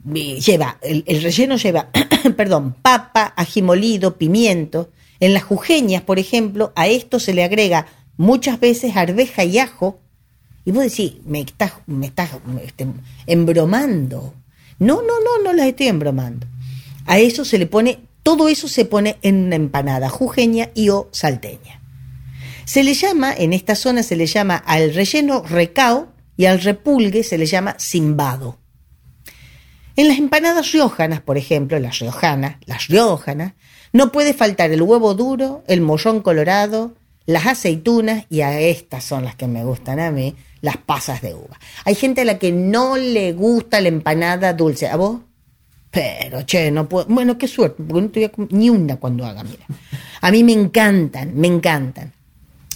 lleva, 0.04 0.76
el, 0.82 1.02
el 1.06 1.22
relleno 1.22 1.56
lleva, 1.56 1.88
perdón, 2.36 2.74
papa, 2.82 3.32
ají 3.38 3.62
molido, 3.62 4.18
pimiento. 4.18 4.90
En 5.18 5.32
las 5.32 5.44
jujeñas, 5.44 6.02
por 6.02 6.18
ejemplo, 6.18 6.74
a 6.76 6.88
esto 6.88 7.18
se 7.18 7.32
le 7.32 7.42
agrega 7.42 7.86
muchas 8.18 8.60
veces 8.60 8.98
arveja 8.98 9.44
y 9.44 9.58
ajo. 9.58 10.03
Y 10.64 10.72
vos 10.72 10.84
decís, 10.84 11.14
me 11.24 11.40
estás, 11.40 11.72
me 11.86 12.06
estás 12.06 12.30
este, 12.62 12.86
embromando. 13.26 14.34
No, 14.78 15.02
no, 15.02 15.20
no, 15.20 15.42
no 15.44 15.52
las 15.52 15.66
estoy 15.66 15.88
embromando. 15.88 16.46
A 17.06 17.18
eso 17.18 17.44
se 17.44 17.58
le 17.58 17.66
pone, 17.66 18.00
todo 18.22 18.48
eso 18.48 18.66
se 18.68 18.84
pone 18.84 19.18
en 19.22 19.44
una 19.44 19.56
empanada 19.56 20.08
jujeña 20.08 20.70
y 20.74 20.88
o 20.88 21.08
salteña. 21.12 21.80
Se 22.64 22.82
le 22.82 22.94
llama, 22.94 23.34
en 23.36 23.52
esta 23.52 23.74
zona 23.74 24.02
se 24.02 24.16
le 24.16 24.26
llama 24.26 24.56
al 24.56 24.94
relleno 24.94 25.42
recao 25.42 26.08
y 26.36 26.46
al 26.46 26.60
repulgue 26.60 27.22
se 27.22 27.36
le 27.36 27.46
llama 27.46 27.76
cimbado. 27.78 28.58
En 29.96 30.08
las 30.08 30.18
empanadas 30.18 30.72
riojanas, 30.72 31.20
por 31.20 31.36
ejemplo, 31.36 31.78
las 31.78 32.00
riojanas, 32.00 32.56
las 32.64 32.88
riojanas, 32.88 33.52
no 33.92 34.10
puede 34.10 34.34
faltar 34.34 34.72
el 34.72 34.82
huevo 34.82 35.14
duro, 35.14 35.62
el 35.68 35.82
mollón 35.82 36.20
colorado, 36.20 36.96
las 37.26 37.46
aceitunas 37.46 38.26
y 38.28 38.40
a 38.40 38.58
estas 38.58 39.04
son 39.04 39.24
las 39.24 39.36
que 39.36 39.46
me 39.46 39.64
gustan 39.64 40.00
a 40.00 40.10
mí, 40.10 40.34
las 40.64 40.78
pasas 40.78 41.20
de 41.20 41.34
uva. 41.34 41.60
Hay 41.84 41.94
gente 41.94 42.22
a 42.22 42.24
la 42.24 42.38
que 42.38 42.50
no 42.50 42.96
le 42.96 43.34
gusta 43.34 43.82
la 43.82 43.88
empanada 43.88 44.54
dulce. 44.54 44.88
¿A 44.88 44.96
vos? 44.96 45.20
Pero, 45.90 46.40
che, 46.42 46.70
no 46.70 46.88
puedo. 46.88 47.04
Bueno, 47.06 47.36
qué 47.36 47.46
suerte, 47.46 47.82
porque 47.86 48.00
no 48.00 48.10
te 48.10 48.32
ni 48.48 48.70
una 48.70 48.96
cuando 48.96 49.26
haga, 49.26 49.44
mira. 49.44 49.66
A 50.22 50.30
mí 50.30 50.42
me 50.42 50.52
encantan, 50.52 51.36
me 51.36 51.48
encantan. 51.48 52.14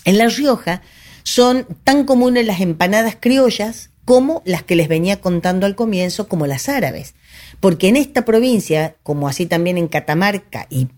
En 0.05 0.19
La 0.19 0.29
Rioja 0.29 0.83
son 1.23 1.67
tan 1.83 2.05
comunes 2.05 2.47
las 2.47 2.61
empanadas 2.61 3.17
criollas 3.19 3.91
como 4.05 4.43
las 4.45 4.63
que 4.63 4.77
les 4.77 4.89
venía 4.89 5.23
contando 5.23 5.65
al 5.65 5.75
comienzo, 5.75 6.29
como 6.29 6.47
las 6.47 6.69
árabes. 6.69 7.15
Porque 7.59 7.89
en 7.89 7.97
esta 7.97 8.27
provincia, 8.27 8.97
como 9.03 9.29
así 9.29 9.47
también 9.47 9.79
en 9.79 9.89
Catamarca 9.89 10.67
y 10.69 10.89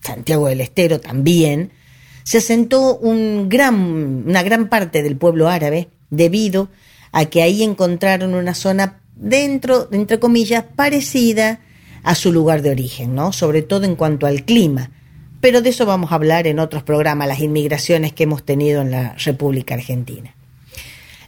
Santiago 0.00 0.46
del 0.46 0.60
Estero 0.60 1.00
también, 1.00 1.72
se 2.22 2.38
asentó 2.38 2.96
un 2.98 3.48
gran, 3.48 3.74
una 4.28 4.44
gran 4.44 4.68
parte 4.68 5.02
del 5.02 5.16
pueblo 5.16 5.48
árabe 5.48 5.88
debido 6.10 6.68
a 7.12 7.26
que 7.26 7.42
ahí 7.42 7.62
encontraron 7.62 8.34
una 8.34 8.54
zona 8.54 9.00
dentro, 9.16 9.88
entre 9.92 10.18
comillas, 10.18 10.64
parecida 10.76 11.60
a 12.02 12.14
su 12.14 12.32
lugar 12.32 12.62
de 12.62 12.70
origen, 12.70 13.14
¿no? 13.14 13.32
Sobre 13.32 13.62
todo 13.62 13.84
en 13.84 13.96
cuanto 13.96 14.26
al 14.26 14.44
clima. 14.44 14.90
Pero 15.40 15.62
de 15.62 15.70
eso 15.70 15.86
vamos 15.86 16.12
a 16.12 16.16
hablar 16.16 16.46
en 16.46 16.58
otros 16.58 16.82
programas, 16.82 17.28
las 17.28 17.40
inmigraciones 17.40 18.12
que 18.12 18.24
hemos 18.24 18.44
tenido 18.44 18.82
en 18.82 18.90
la 18.90 19.14
República 19.24 19.74
Argentina. 19.74 20.34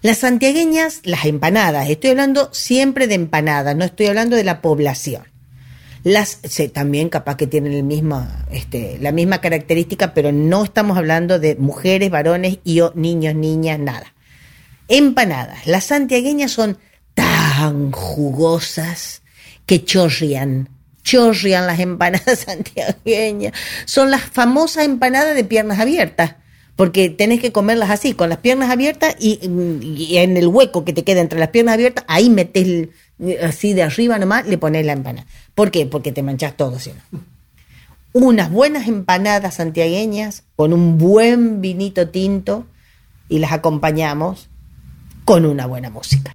Las 0.03 0.19
santiagueñas, 0.19 1.01
las 1.05 1.25
empanadas, 1.27 1.89
estoy 1.89 2.11
hablando 2.11 2.51
siempre 2.53 3.07
de 3.07 3.15
empanadas, 3.15 3.77
no 3.77 3.85
estoy 3.85 4.07
hablando 4.07 4.37
de 4.37 4.45
la 4.45 4.61
población. 4.61 5.23
Las 6.03 6.41
también 6.73 7.09
capaz 7.09 7.37
que 7.37 7.47
tienen 7.47 7.73
el 7.73 7.85
mismo, 7.85 8.27
este, 8.51 8.99
la 9.01 9.13
misma 9.13 9.41
característica, 9.41 10.13
pero 10.15 10.33
no 10.33 10.65
estamos 10.65 10.99
hablando 10.99 11.39
de 11.39 11.55
mujeres, 11.55 12.11
varones 12.11 12.59
y 12.65 12.81
o, 12.81 12.93
niños, 12.97 13.37
niñas, 13.37 13.79
nada. 13.79 14.13
Empanadas. 14.89 15.67
Las 15.67 15.85
santiagueñas 15.85 16.51
son 16.51 16.79
tan 17.15 17.93
jugosas 17.93 19.23
que 19.67 19.85
chorrian, 19.85 20.69
chorrian 21.03 21.67
las 21.67 21.81
empanadas 21.81 22.41
santiagueñas. 22.47 23.53
Son 23.85 24.11
las 24.11 24.23
famosas 24.23 24.85
empanadas 24.85 25.35
de 25.35 25.45
piernas 25.45 25.79
abiertas, 25.79 26.37
porque 26.77 27.11
tenés 27.11 27.41
que 27.41 27.53
comerlas 27.53 27.91
así, 27.91 28.15
con 28.15 28.29
las 28.29 28.39
piernas 28.39 28.71
abiertas 28.71 29.15
y, 29.19 29.39
y 29.83 30.17
en 30.19 30.37
el 30.37 30.49
hueco 30.49 30.85
que 30.85 30.93
te 30.93 31.05
queda 31.05 31.21
entre 31.21 31.39
las 31.39 31.49
piernas 31.49 31.75
abiertas, 31.75 32.05
ahí 32.09 32.31
metes 32.31 32.89
así 33.43 33.73
de 33.73 33.83
arriba 33.83 34.19
nomás, 34.19 34.47
le 34.47 34.59
pones 34.59 34.85
la 34.85 34.93
empanada. 34.93 35.27
¿Por 35.55 35.71
qué? 35.71 35.87
Porque 35.87 36.13
te 36.13 36.23
manchas 36.23 36.57
todo, 36.57 36.79
si 36.79 36.91
no. 36.91 37.21
Unas 38.15 38.51
buenas 38.51 38.89
empanadas 38.89 39.55
santiagueñas 39.55 40.45
con 40.57 40.73
un 40.73 40.99
buen 40.99 41.63
vinito 41.63 42.09
tinto 42.11 42.67
y 43.29 43.39
las 43.39 43.53
acompañamos 43.53 44.51
con 45.25 45.47
una 45.47 45.67
buena 45.67 45.91
música. 45.91 46.33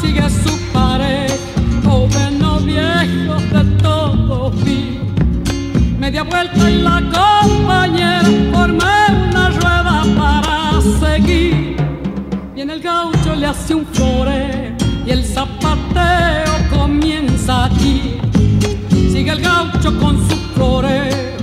Sigue 0.00 0.28
su 0.30 0.56
pared, 0.72 1.30
joven 1.84 2.42
o 2.42 2.60
viejo 2.60 3.36
de 3.52 3.64
todos 3.82 4.64
vi. 4.64 5.00
Media 5.98 6.22
vuelta 6.22 6.70
y 6.70 6.82
la 6.82 7.00
compañera 7.00 8.28
forma 8.52 9.06
una 9.30 9.50
rueda 9.50 10.04
para 10.16 10.80
seguir. 11.00 11.76
Viene 12.54 12.74
el 12.74 12.80
gaucho, 12.80 13.34
le 13.34 13.46
hace 13.46 13.74
un 13.74 13.86
floreo 13.86 14.74
y 15.06 15.10
el 15.10 15.24
zapateo 15.24 16.52
comienza 16.70 17.66
aquí. 17.66 18.18
Sigue 18.90 19.30
el 19.30 19.40
gaucho 19.40 19.98
con 19.98 20.16
su 20.28 20.36
floreo 20.54 21.37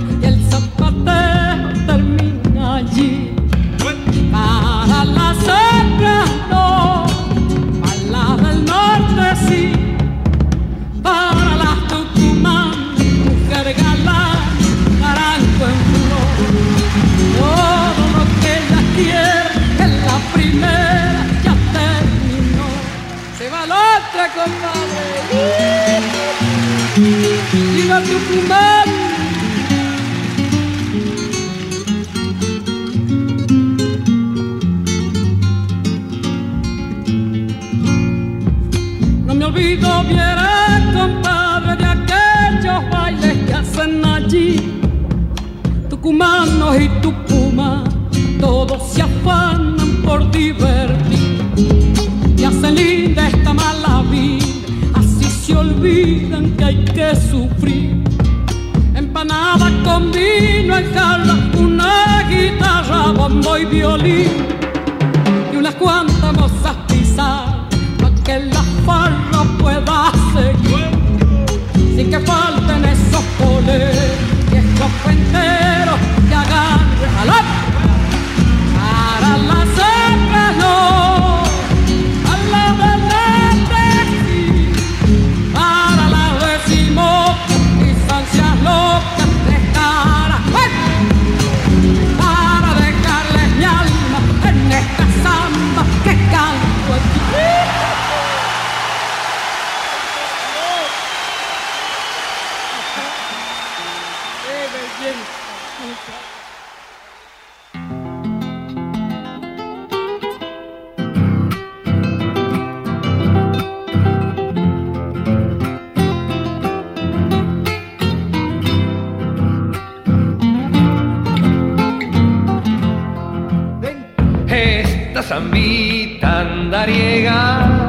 zambita 125.28 126.28
andariega 126.46 127.85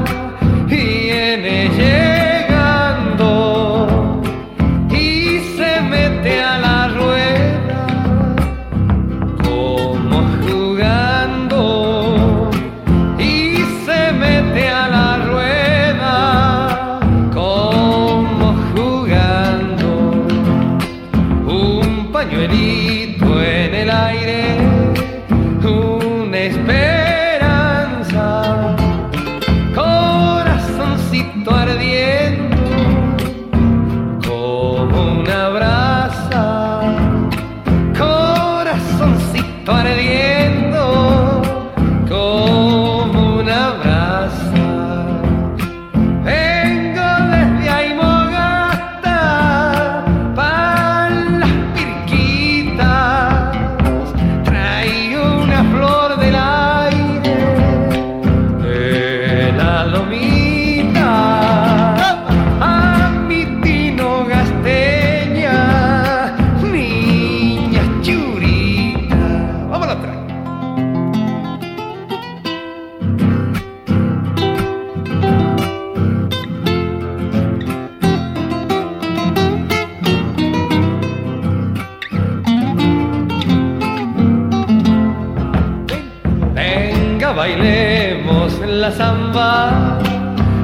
bailemos 87.37 88.59
la 88.65 88.91
samba 88.91 89.99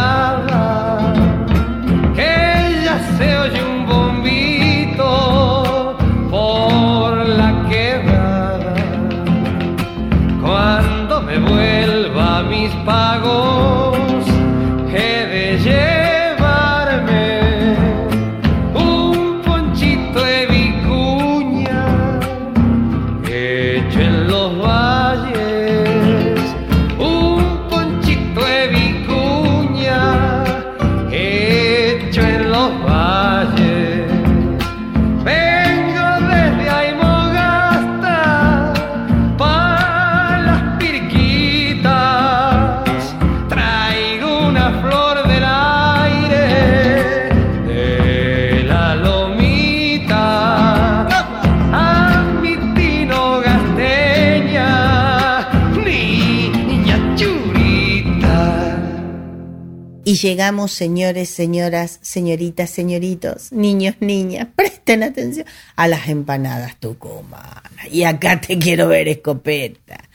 Llegamos, 60.23 60.71
señores, 60.71 61.29
señoras, 61.29 61.99
señoritas, 62.01 62.69
señoritos, 62.69 63.51
niños, 63.51 63.95
niñas, 63.99 64.47
presten 64.55 65.03
atención 65.03 65.45
a 65.75 65.87
las 65.87 66.07
empanadas 66.07 66.77
tucumanas. 66.77 67.61
Y 67.91 68.05
acá 68.05 68.41
te 68.41 68.57
quiero 68.57 68.87
ver 68.87 69.07
escopeta. 69.07 70.09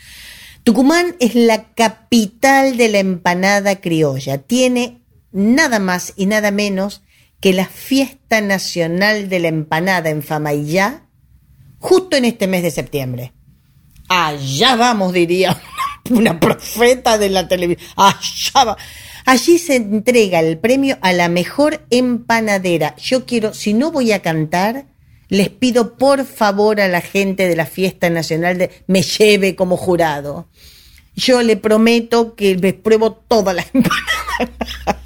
Tucumán 0.65 1.15
es 1.21 1.35
la 1.35 1.69
capital 1.75 2.77
de 2.77 2.89
la 2.89 2.99
empanada 2.99 3.81
criolla. 3.81 4.39
Tiene 4.39 4.99
nada 5.31 5.79
más 5.79 6.15
y 6.17 6.27
nada 6.27 6.51
menos 6.51 7.03
que 7.41 7.53
la 7.53 7.67
fiesta 7.67 8.41
nacional 8.41 9.29
de 9.29 9.39
la 9.39 9.49
empanada 9.49 10.11
en 10.11 10.23
Famaillá, 10.23 11.03
justo 11.79 12.17
en 12.17 12.25
este 12.25 12.49
mes 12.49 12.63
de 12.63 12.71
septiembre. 12.71 13.33
Allá 14.09 14.75
vamos, 14.75 15.13
diría 15.13 15.61
una 16.11 16.41
profeta 16.41 17.19
de 17.19 17.29
la 17.29 17.47
televisión. 17.47 17.91
Allá 17.97 18.65
va. 18.65 18.77
Allí 19.29 19.59
se 19.59 19.77
entrega 19.77 20.41
el 20.41 20.57
premio 20.57 20.97
a 21.03 21.13
la 21.13 21.29
mejor 21.29 21.85
empanadera. 21.91 22.97
Yo 22.97 23.27
quiero, 23.27 23.53
si 23.53 23.75
no 23.75 23.93
voy 23.93 24.13
a 24.13 24.23
cantar, 24.23 24.87
les 25.29 25.51
pido 25.51 25.99
por 25.99 26.25
favor 26.25 26.81
a 26.81 26.89
la 26.89 27.03
gente 27.03 27.47
de 27.47 27.55
la 27.55 27.67
fiesta 27.67 28.09
nacional 28.09 28.57
de 28.57 28.71
me 28.87 29.03
lleve 29.03 29.55
como 29.55 29.77
jurado. 29.77 30.49
Yo 31.15 31.43
le 31.43 31.59
prometo 31.59 32.37
que 32.37 32.57
me 32.57 32.73
pruebo 32.73 33.13
todas 33.13 33.55
las 33.55 33.67
empanadas. 33.75 34.97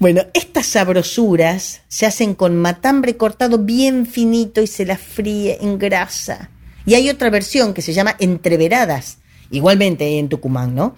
Bueno, 0.00 0.22
estas 0.34 0.66
sabrosuras 0.66 1.82
se 1.86 2.06
hacen 2.06 2.34
con 2.34 2.56
matambre 2.56 3.16
cortado 3.16 3.58
bien 3.58 4.06
finito 4.06 4.62
y 4.62 4.66
se 4.66 4.84
las 4.84 5.00
fríe 5.00 5.58
en 5.60 5.78
grasa. 5.78 6.50
Y 6.86 6.94
hay 6.94 7.08
otra 7.08 7.30
versión 7.30 7.72
que 7.72 7.82
se 7.82 7.92
llama 7.92 8.16
entreveradas, 8.18 9.18
igualmente 9.52 10.18
en 10.18 10.28
Tucumán, 10.28 10.74
¿no? 10.74 10.96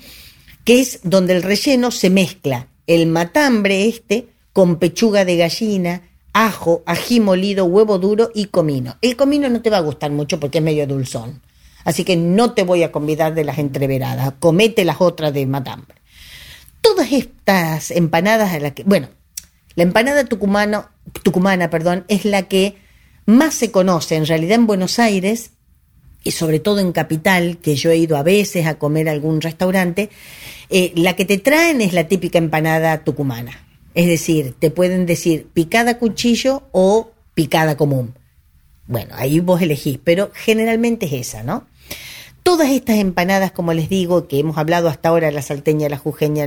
Es 0.73 1.01
donde 1.03 1.35
el 1.35 1.43
relleno 1.43 1.91
se 1.91 2.11
mezcla 2.11 2.69
el 2.87 3.07
matambre 3.07 3.87
este 3.87 4.29
con 4.53 4.77
pechuga 4.77 5.25
de 5.25 5.37
gallina, 5.37 6.03
ajo, 6.33 6.83
ají 6.87 7.21
molido, 7.21 7.65
huevo 7.65 7.99
duro 7.99 8.31
y 8.35 8.47
comino. 8.47 8.97
El 9.01 9.17
comino 9.17 9.49
no 9.49 9.63
te 9.63 9.71
va 9.71 9.79
a 9.79 9.81
gustar 9.81 10.11
mucho 10.11 10.39
porque 10.39 10.59
es 10.59 10.65
medio 10.65 10.87
dulzón. 10.87 11.43
Así 11.85 12.05
que 12.05 12.17
no 12.17 12.53
te 12.53 12.63
voy 12.63 12.83
a 12.83 12.93
convidar 12.93 13.35
de 13.35 13.45
las 13.45 13.59
entreveradas. 13.59 14.35
Comete 14.39 14.85
las 14.85 15.01
otras 15.01 15.33
de 15.33 15.47
matambre 15.47 16.01
todas 16.81 17.13
estas 17.13 17.91
empanadas 17.91 18.53
a 18.53 18.59
la 18.59 18.73
que, 18.73 18.85
bueno, 18.85 19.09
la 19.75 19.83
empanada 19.83 20.25
tucumana, 20.25 21.71
perdón, 21.71 22.05
es 22.09 22.25
la 22.25 22.43
que 22.43 22.77
más 23.27 23.55
se 23.55 23.71
conoce 23.71 24.17
en 24.17 24.27
realidad 24.27 24.57
en 24.57 24.67
Buenos 24.67 24.99
Aires 24.99 25.53
y 26.23 26.33
sobre 26.33 26.61
todo 26.61 26.81
en 26.81 26.93
Capital, 26.93 27.59
que 27.59 27.77
yo 27.77 27.91
he 27.91 27.97
ido 27.97 28.17
a 28.17 28.23
veces 28.23 28.67
a 28.67 28.79
comer 28.79 29.09
a 29.09 29.13
algún 29.13 29.41
restaurante, 29.41 30.11
eh, 30.69 30.93
la 30.95 31.17
que 31.17 31.25
te 31.25 31.39
traen 31.39 31.81
es 31.81 31.93
la 31.93 32.09
típica 32.09 32.39
empanada 32.39 33.05
tucumana. 33.05 33.67
Es 33.95 34.07
decir, 34.07 34.55
te 34.59 34.71
pueden 34.71 35.07
decir 35.07 35.49
picada 35.53 35.99
cuchillo 35.99 36.63
o 36.73 37.11
picada 37.35 37.77
común. 37.77 38.15
Bueno, 38.87 39.15
ahí 39.17 39.41
vos 39.41 39.63
elegís, 39.63 39.99
pero 40.03 40.31
generalmente 40.35 41.07
es 41.07 41.13
esa, 41.13 41.43
¿no? 41.43 41.67
Todas 42.43 42.71
estas 42.71 42.97
empanadas, 42.97 43.53
como 43.53 43.73
les 43.73 43.89
digo, 43.89 44.27
que 44.27 44.39
hemos 44.39 44.59
hablado 44.59 44.89
hasta 44.89 45.11
ahora, 45.11 45.31
la 45.31 45.43
salteña, 45.43 45.89
la 45.89 45.99
jujeña, 45.99 46.47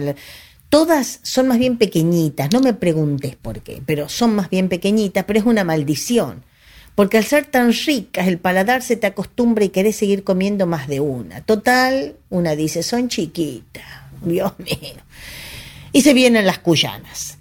todas 0.70 1.20
son 1.24 1.48
más 1.48 1.60
bien 1.60 1.78
pequeñitas, 1.78 2.52
no 2.52 2.60
me 2.60 2.74
preguntes 2.74 3.36
por 3.36 3.62
qué, 3.62 3.82
pero 3.86 4.10
son 4.10 4.36
más 4.36 4.50
bien 4.50 4.70
pequeñitas, 4.70 5.24
pero 5.26 5.40
es 5.40 5.46
una 5.46 5.64
maldición. 5.64 6.44
Porque 6.96 7.18
al 7.18 7.26
ser 7.26 7.46
tan 7.46 7.74
ricas, 7.74 8.28
el 8.28 8.38
paladar 8.38 8.82
se 8.82 8.96
te 8.96 9.08
acostumbra 9.08 9.64
y 9.64 9.70
querés 9.70 9.96
seguir 9.96 10.24
comiendo 10.24 10.68
más 10.68 10.88
de 10.88 11.00
una. 11.00 11.42
Total, 11.42 12.16
una 12.30 12.56
dice, 12.56 12.84
son 12.84 13.10
chiquitas, 13.10 13.84
Dios 14.22 14.54
mío. 14.60 15.02
Y 15.92 16.02
se 16.02 16.14
vienen 16.14 16.46
las 16.46 16.60
cuyanas. 16.60 17.38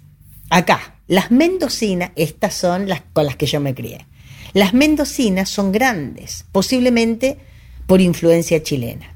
Acá, 0.49 0.95
las 1.07 1.31
mendocinas, 1.31 2.11
estas 2.15 2.53
son 2.53 2.87
las 2.87 3.01
con 3.13 3.25
las 3.25 3.35
que 3.35 3.45
yo 3.45 3.59
me 3.59 3.75
crié. 3.75 4.05
Las 4.53 4.73
mendocinas 4.73 5.49
son 5.49 5.71
grandes, 5.71 6.45
posiblemente 6.51 7.37
por 7.87 8.01
influencia 8.01 8.61
chilena. 8.61 9.13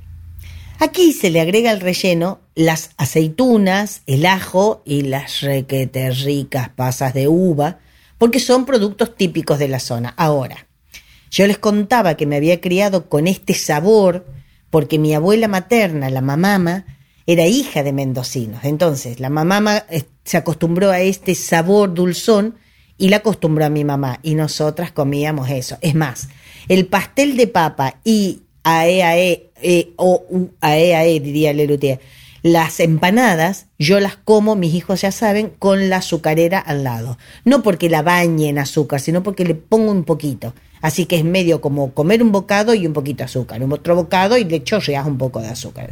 Aquí 0.80 1.12
se 1.14 1.32
le 1.32 1.42
agrega 1.42 1.72
al 1.72 1.80
relleno 1.80 2.40
las 2.54 2.92
aceitunas, 2.98 4.02
el 4.06 4.26
ajo 4.26 4.84
y 4.86 5.02
las 5.02 5.42
requete 5.42 6.12
ricas 6.12 6.70
pasas 6.70 7.14
de 7.14 7.28
uva, 7.28 7.80
porque 8.18 8.40
son 8.40 8.66
productos 8.66 9.16
típicos 9.16 9.60
de 9.60 9.68
la 9.68 9.80
zona. 9.80 10.14
Ahora, 10.18 10.68
yo 11.30 11.46
les 11.48 11.58
contaba 11.58 12.16
que 12.16 12.26
me 12.26 12.38
había 12.38 12.62
criado 12.62 13.10
con 13.10 13.28
este 13.28 13.54
sabor 13.54 14.26
porque 14.70 15.00
mi 15.00 15.14
abuela 15.14 15.48
materna, 15.48 16.10
la 16.10 16.22
mamama, 16.22 16.86
era 17.26 17.46
hija 17.46 17.84
de 17.84 17.94
mendocinos. 17.94 18.64
Entonces, 18.64 19.20
la 19.20 19.30
mamá 19.30 19.84
eh, 19.90 20.04
se 20.24 20.38
acostumbró 20.38 20.92
a 20.92 21.02
este 21.02 21.36
sabor 21.36 21.94
dulzón 21.94 22.56
y 22.98 23.10
la 23.10 23.18
acostumbró 23.18 23.66
a 23.66 23.70
mi 23.70 23.84
mamá. 23.84 24.20
Y 24.24 24.36
nosotras 24.36 24.92
comíamos 24.92 25.50
eso. 25.50 25.78
Es 25.82 25.94
más, 25.94 26.30
el 26.68 26.88
pastel 26.88 27.38
de 27.38 27.48
papa 27.48 28.00
y 28.04 28.42
ae, 28.64 29.04
ae, 29.04 29.52
e, 29.62 29.94
o 29.98 30.24
u, 30.30 30.50
ae, 30.62 30.96
ae, 30.96 31.20
diría 31.20 31.54
Lelutier, 31.54 32.00
las 32.54 32.80
empanadas, 32.80 33.68
yo 33.78 34.00
las 34.00 34.16
como, 34.16 34.56
mis 34.56 34.74
hijos 34.74 35.02
ya 35.02 35.12
saben, 35.12 35.52
con 35.60 35.90
la 35.90 35.98
azucarera 35.98 36.60
al 36.60 36.84
lado. 36.84 37.18
No 37.46 37.64
porque 37.64 37.90
la 37.90 38.02
bañe 38.02 38.50
en 38.50 38.60
azúcar, 38.60 39.00
sino 39.00 39.24
porque 39.24 39.46
le 39.46 39.56
pongo 39.56 39.92
un 39.92 40.04
poquito. 40.04 40.54
Así 40.82 41.06
que 41.06 41.18
es 41.18 41.24
medio 41.24 41.62
como 41.62 41.94
comer 41.94 42.22
un 42.22 42.32
bocado 42.32 42.74
y 42.74 42.86
un 42.86 42.94
poquito 42.94 43.20
de 43.20 43.26
azúcar, 43.26 43.64
un 43.64 43.74
otro 43.74 43.96
bocado 43.96 44.38
y 44.38 44.44
le 44.44 44.64
chorreas 44.64 45.08
un 45.08 45.18
poco 45.18 45.42
de 45.42 45.48
azúcar. 45.48 45.90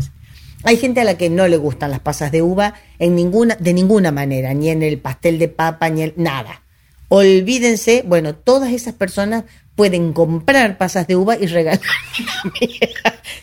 Hay 0.63 0.77
gente 0.77 1.01
a 1.01 1.03
la 1.03 1.17
que 1.17 1.29
no 1.29 1.47
le 1.47 1.57
gustan 1.57 1.91
las 1.91 1.99
pasas 1.99 2.31
de 2.31 2.41
uva 2.41 2.73
en 2.97 3.15
ninguna, 3.15 3.55
de 3.55 3.73
ninguna 3.73 4.11
manera, 4.11 4.53
ni 4.53 4.69
en 4.69 4.81
el 4.83 4.99
pastel 4.99 5.37
de 5.37 5.47
papa, 5.47 5.89
ni 5.89 6.03
en 6.03 6.13
nada. 6.15 6.63
Olvídense, 7.07 8.03
bueno, 8.05 8.35
todas 8.35 8.73
esas 8.73 8.93
personas 8.93 9.43
pueden 9.75 10.13
comprar 10.13 10.77
pasas 10.77 11.05
de 11.07 11.15
uva 11.15 11.37
y 11.37 11.45
regalar. 11.47 11.81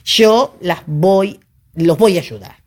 Yo 0.04 0.56
las 0.60 0.80
voy, 0.86 1.40
los 1.74 1.96
voy 1.96 2.16
a 2.16 2.20
ayudar. 2.20 2.61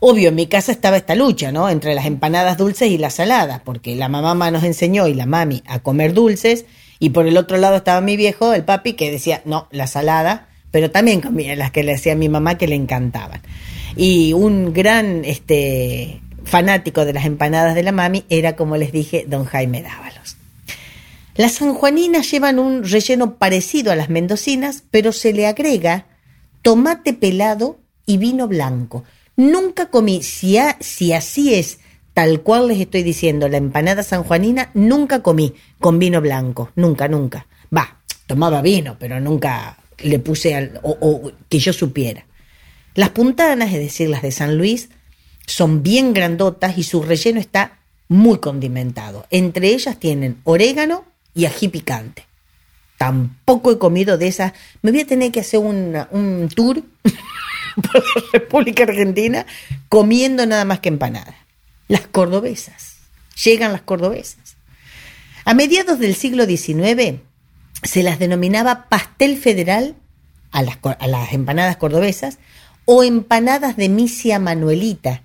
Obvio, 0.00 0.30
en 0.30 0.34
mi 0.34 0.46
casa 0.46 0.72
estaba 0.72 0.96
esta 0.96 1.14
lucha, 1.14 1.52
¿no? 1.52 1.68
Entre 1.68 1.94
las 1.94 2.06
empanadas 2.06 2.58
dulces 2.58 2.90
y 2.90 2.98
las 2.98 3.14
saladas, 3.14 3.60
porque 3.64 3.94
la 3.94 4.08
mamá 4.08 4.50
nos 4.50 4.64
enseñó 4.64 5.06
y 5.06 5.14
la 5.14 5.26
mami 5.26 5.62
a 5.66 5.78
comer 5.78 6.12
dulces, 6.12 6.64
y 6.98 7.10
por 7.10 7.26
el 7.26 7.36
otro 7.36 7.56
lado 7.56 7.76
estaba 7.76 8.00
mi 8.00 8.16
viejo, 8.16 8.52
el 8.52 8.64
papi, 8.64 8.94
que 8.94 9.10
decía, 9.10 9.42
no, 9.44 9.68
la 9.70 9.86
salada, 9.86 10.48
pero 10.70 10.90
también 10.90 11.20
comía 11.20 11.54
las 11.56 11.70
que 11.70 11.82
le 11.82 11.94
hacía 11.94 12.14
mi 12.14 12.28
mamá 12.28 12.58
que 12.58 12.66
le 12.66 12.74
encantaban. 12.74 13.42
Y 13.96 14.32
un 14.32 14.72
gran 14.72 15.24
este, 15.24 16.20
fanático 16.44 17.04
de 17.04 17.12
las 17.12 17.24
empanadas 17.24 17.74
de 17.74 17.82
la 17.82 17.92
mami 17.92 18.24
era, 18.28 18.56
como 18.56 18.76
les 18.76 18.92
dije, 18.92 19.24
don 19.28 19.44
Jaime 19.44 19.82
Dávalos. 19.82 20.36
Las 21.34 21.52
sanjuaninas 21.52 22.30
llevan 22.30 22.58
un 22.58 22.84
relleno 22.84 23.36
parecido 23.36 23.90
a 23.90 23.96
las 23.96 24.10
mendocinas, 24.10 24.84
pero 24.90 25.12
se 25.12 25.32
le 25.32 25.46
agrega 25.46 26.06
tomate 26.60 27.14
pelado 27.14 27.78
y 28.06 28.18
vino 28.18 28.48
blanco. 28.48 29.04
Nunca 29.42 29.86
comí, 29.86 30.22
si, 30.22 30.56
así 30.56 31.52
es 31.52 31.80
tal 32.14 32.42
cual 32.42 32.68
les 32.68 32.78
estoy 32.78 33.02
diciendo, 33.02 33.48
la 33.48 33.56
empanada 33.56 34.04
sanjuanina 34.04 34.70
nunca 34.72 35.20
comí 35.20 35.54
con 35.80 35.98
vino 35.98 36.20
blanco, 36.20 36.70
nunca, 36.76 37.08
nunca. 37.08 37.48
Va, 37.76 38.02
tomaba 38.28 38.62
vino, 38.62 38.96
pero 39.00 39.18
nunca 39.18 39.78
le 39.98 40.20
puse 40.20 40.54
al, 40.54 40.78
o, 40.84 40.96
o 41.00 41.32
que 41.48 41.58
yo 41.58 41.72
supiera. 41.72 42.24
Las 42.94 43.08
puntanas, 43.08 43.72
es 43.72 43.80
decir, 43.80 44.10
las 44.10 44.22
de 44.22 44.30
San 44.30 44.56
Luis, 44.56 44.90
son 45.44 45.82
bien 45.82 46.12
grandotas 46.12 46.78
y 46.78 46.84
su 46.84 47.02
relleno 47.02 47.40
está 47.40 47.80
muy 48.06 48.38
condimentado. 48.38 49.26
Entre 49.30 49.70
ellas 49.70 49.98
tienen 49.98 50.38
orégano 50.44 51.04
y 51.34 51.46
ají 51.46 51.66
picante. 51.66 52.26
Tampoco 52.96 53.72
he 53.72 53.78
comido 53.78 54.18
de 54.18 54.28
esas. 54.28 54.52
Me 54.82 54.92
voy 54.92 55.00
a 55.00 55.06
tener 55.08 55.32
que 55.32 55.40
hacer 55.40 55.58
un 55.58 56.48
tour 56.54 56.80
por 57.92 57.94
la 57.96 58.22
República 58.32 58.84
Argentina 58.84 59.46
comiendo 59.88 60.46
nada 60.46 60.64
más 60.64 60.80
que 60.80 60.88
empanadas. 60.88 61.34
Las 61.88 62.06
cordobesas. 62.06 62.96
Llegan 63.44 63.72
las 63.72 63.82
cordobesas. 63.82 64.56
A 65.44 65.54
mediados 65.54 65.98
del 65.98 66.14
siglo 66.14 66.46
XIX 66.46 67.20
se 67.82 68.02
las 68.02 68.18
denominaba 68.18 68.88
pastel 68.88 69.36
federal 69.36 69.96
a 70.52 70.62
las, 70.62 71.32
empanadas 71.32 71.76
cordobesas 71.76 72.38
o 72.84 73.02
empanadas 73.02 73.76
de 73.76 73.88
misia 73.88 74.38
manuelita 74.38 75.22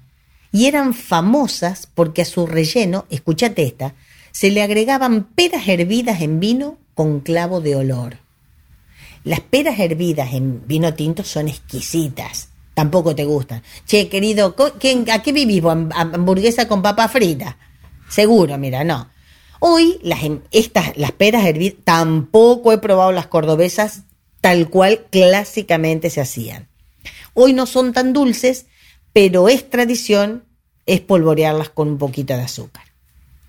y 0.52 0.66
eran 0.66 0.94
famosas 0.94 1.88
porque 1.94 2.22
a 2.22 2.26
su 2.26 2.48
relleno, 2.48 3.06
escúchate 3.10 3.64
esta, 3.64 3.94
se 4.32 4.50
le 4.52 4.62
agregaban 4.62 5.26
peras 5.26 5.68
hervidas 5.68 6.22
en 6.22 6.40
vino 6.40 6.78
con 6.96 7.20
clavo 7.20 7.62
de 7.62 7.76
olor. 7.76 8.18
Las 9.28 9.42
peras 9.42 9.78
hervidas 9.80 10.34
en 10.34 10.66
vino 10.68 10.94
tinto 10.94 11.24
son 11.24 11.50
exquisitas. 11.50 12.50
Tampoco 12.74 13.14
te 13.14 13.26
gustan. 13.26 13.62
Che, 13.86 14.08
querido, 14.08 14.56
co- 14.56 14.74
¿quién- 14.80 15.10
¿a 15.12 15.22
qué 15.22 15.34
vivís 15.34 15.62
vos? 15.62 15.74
¿Ham- 15.76 15.92
¿Hamburguesa 16.16 16.68
con 16.68 16.82
papa 16.82 17.08
frita? 17.10 17.58
Seguro, 18.10 18.58
mira, 18.58 18.84
no. 18.86 19.10
Hoy 19.60 20.00
las, 20.02 20.24
em- 20.24 20.42
estas, 20.52 20.96
las 20.98 21.12
peras 21.12 21.46
hervidas, 21.46 21.80
tampoco 21.84 22.72
he 22.72 22.78
probado 22.78 23.12
las 23.12 23.28
cordobesas 23.28 24.04
tal 24.40 24.70
cual 24.70 25.06
clásicamente 25.10 26.10
se 26.10 26.22
hacían. 26.22 26.70
Hoy 27.34 27.52
no 27.52 27.66
son 27.66 27.92
tan 27.92 28.14
dulces, 28.14 28.68
pero 29.12 29.50
es 29.50 29.70
tradición 29.70 30.46
espolvorearlas 30.86 31.70
con 31.70 31.90
un 31.90 31.98
poquito 31.98 32.34
de 32.36 32.44
azúcar. 32.44 32.84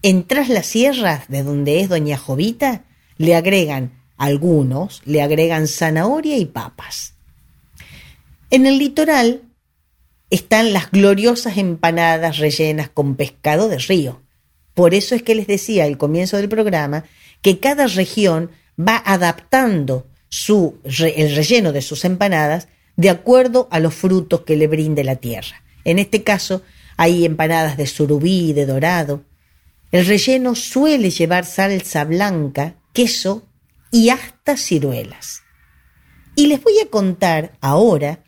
En 0.03 0.25
Tras 0.25 0.49
las 0.49 0.67
Sierras, 0.67 1.29
de 1.29 1.43
donde 1.45 1.81
es 1.81 1.89
Doña 1.89 2.19
Jovita, 2.19 2.85
le 3.17 3.37
agregan 3.37 3.93
algunos, 4.19 5.01
le 5.05 5.23
agregan 5.23 5.69
zanahoria 5.69 6.37
y 6.37 6.45
papas. 6.45 7.15
En 8.51 8.67
el 8.67 8.79
litoral 8.79 9.43
están 10.31 10.73
las 10.73 10.91
gloriosas 10.91 11.57
empanadas 11.57 12.39
rellenas 12.39 12.91
con 12.91 13.15
pescado 13.15 13.69
de 13.69 13.79
río. 13.79 14.21
Por 14.75 14.95
eso 14.95 15.15
es 15.15 15.23
que 15.23 15.35
les 15.35 15.47
decía 15.47 15.85
al 15.85 15.99
comienzo 15.99 16.37
del 16.37 16.49
programa 16.49 17.05
que 17.41 17.59
cada 17.61 17.87
región 17.87 18.51
va 18.79 19.03
adaptando 19.05 20.07
su, 20.29 20.79
el 20.85 21.35
relleno 21.35 21.73
de 21.73 21.83
sus 21.83 22.05
empanadas 22.05 22.69
de 22.97 23.11
acuerdo 23.11 23.69
a 23.71 23.81
los 23.81 23.95
frutos 23.95 24.43
que 24.43 24.57
le 24.57 24.67
brinde 24.67 25.05
la 25.05 25.17
tierra. 25.17 25.63
En 25.85 25.99
este 25.99 26.23
caso, 26.23 26.63
hay 26.97 27.25
empanadas 27.25 27.77
de 27.77 27.87
surubí 27.87 28.51
y 28.51 28.53
de 28.53 28.67
dorado. 28.67 29.23
El 29.93 30.05
relleno 30.05 30.55
suele 30.55 31.11
llevar 31.11 31.47
salsa 31.47 32.05
blanca, 32.05 32.75
queso 32.93 33.48
y 33.91 34.11
hasta 34.11 34.57
ciruelas. 34.57 35.43
Y 36.35 36.47
les 36.47 36.63
voy 36.63 36.75
a 36.81 36.89
contar 36.89 37.57
ahora 37.61 38.21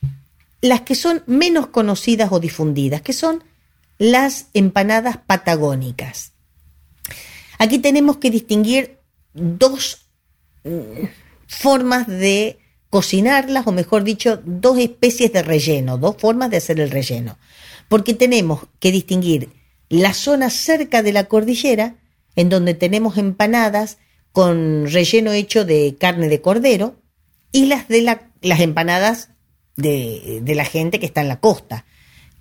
las 0.61 0.83
que 0.83 0.94
son 0.94 1.23
menos 1.27 1.68
conocidas 1.68 2.33
o 2.33 2.40
difundidas, 2.40 3.03
que 3.03 3.12
son 3.12 3.44
las 3.99 4.46
empanadas 4.55 5.18
patagónicas. 5.18 6.33
Aquí 7.59 7.79
tenemos 7.79 8.16
que 8.16 8.31
distinguir 8.31 8.99
dos 9.35 10.07
mm, 10.64 11.05
formas 11.46 12.07
de 12.07 12.59
cocinarlas, 12.88 13.66
o 13.66 13.73
mejor 13.73 14.03
dicho, 14.03 14.40
dos 14.44 14.79
especies 14.79 15.33
de 15.33 15.42
relleno, 15.42 15.99
dos 15.99 16.16
formas 16.18 16.51
de 16.51 16.57
hacer 16.57 16.81
el 16.81 16.90
relleno. 16.90 17.38
Porque 17.88 18.14
tenemos 18.14 18.66
que 18.81 18.90
distinguir 18.90 19.51
la 19.88 20.14
zona 20.14 20.51
cerca 20.51 21.03
de 21.03 21.12
la 21.12 21.25
cordillera, 21.25 21.96
en 22.37 22.49
donde 22.49 22.75
tenemos 22.75 23.18
empanadas 23.18 23.99
con 24.33 24.87
relleno 24.90 25.33
hecho 25.33 25.64
de 25.64 25.97
carne 25.99 26.29
de 26.29 26.40
cordero, 26.40 26.97
y 27.53 27.66
las 27.66 27.88
de 27.88 28.03
la- 28.03 28.29
las 28.43 28.61
empanadas 28.61 29.31
de, 29.77 30.40
de 30.43 30.55
la 30.55 30.64
gente 30.64 31.01
que 31.01 31.07
está 31.07 31.21
en 31.21 31.29
la 31.29 31.40
costa, 31.40 31.85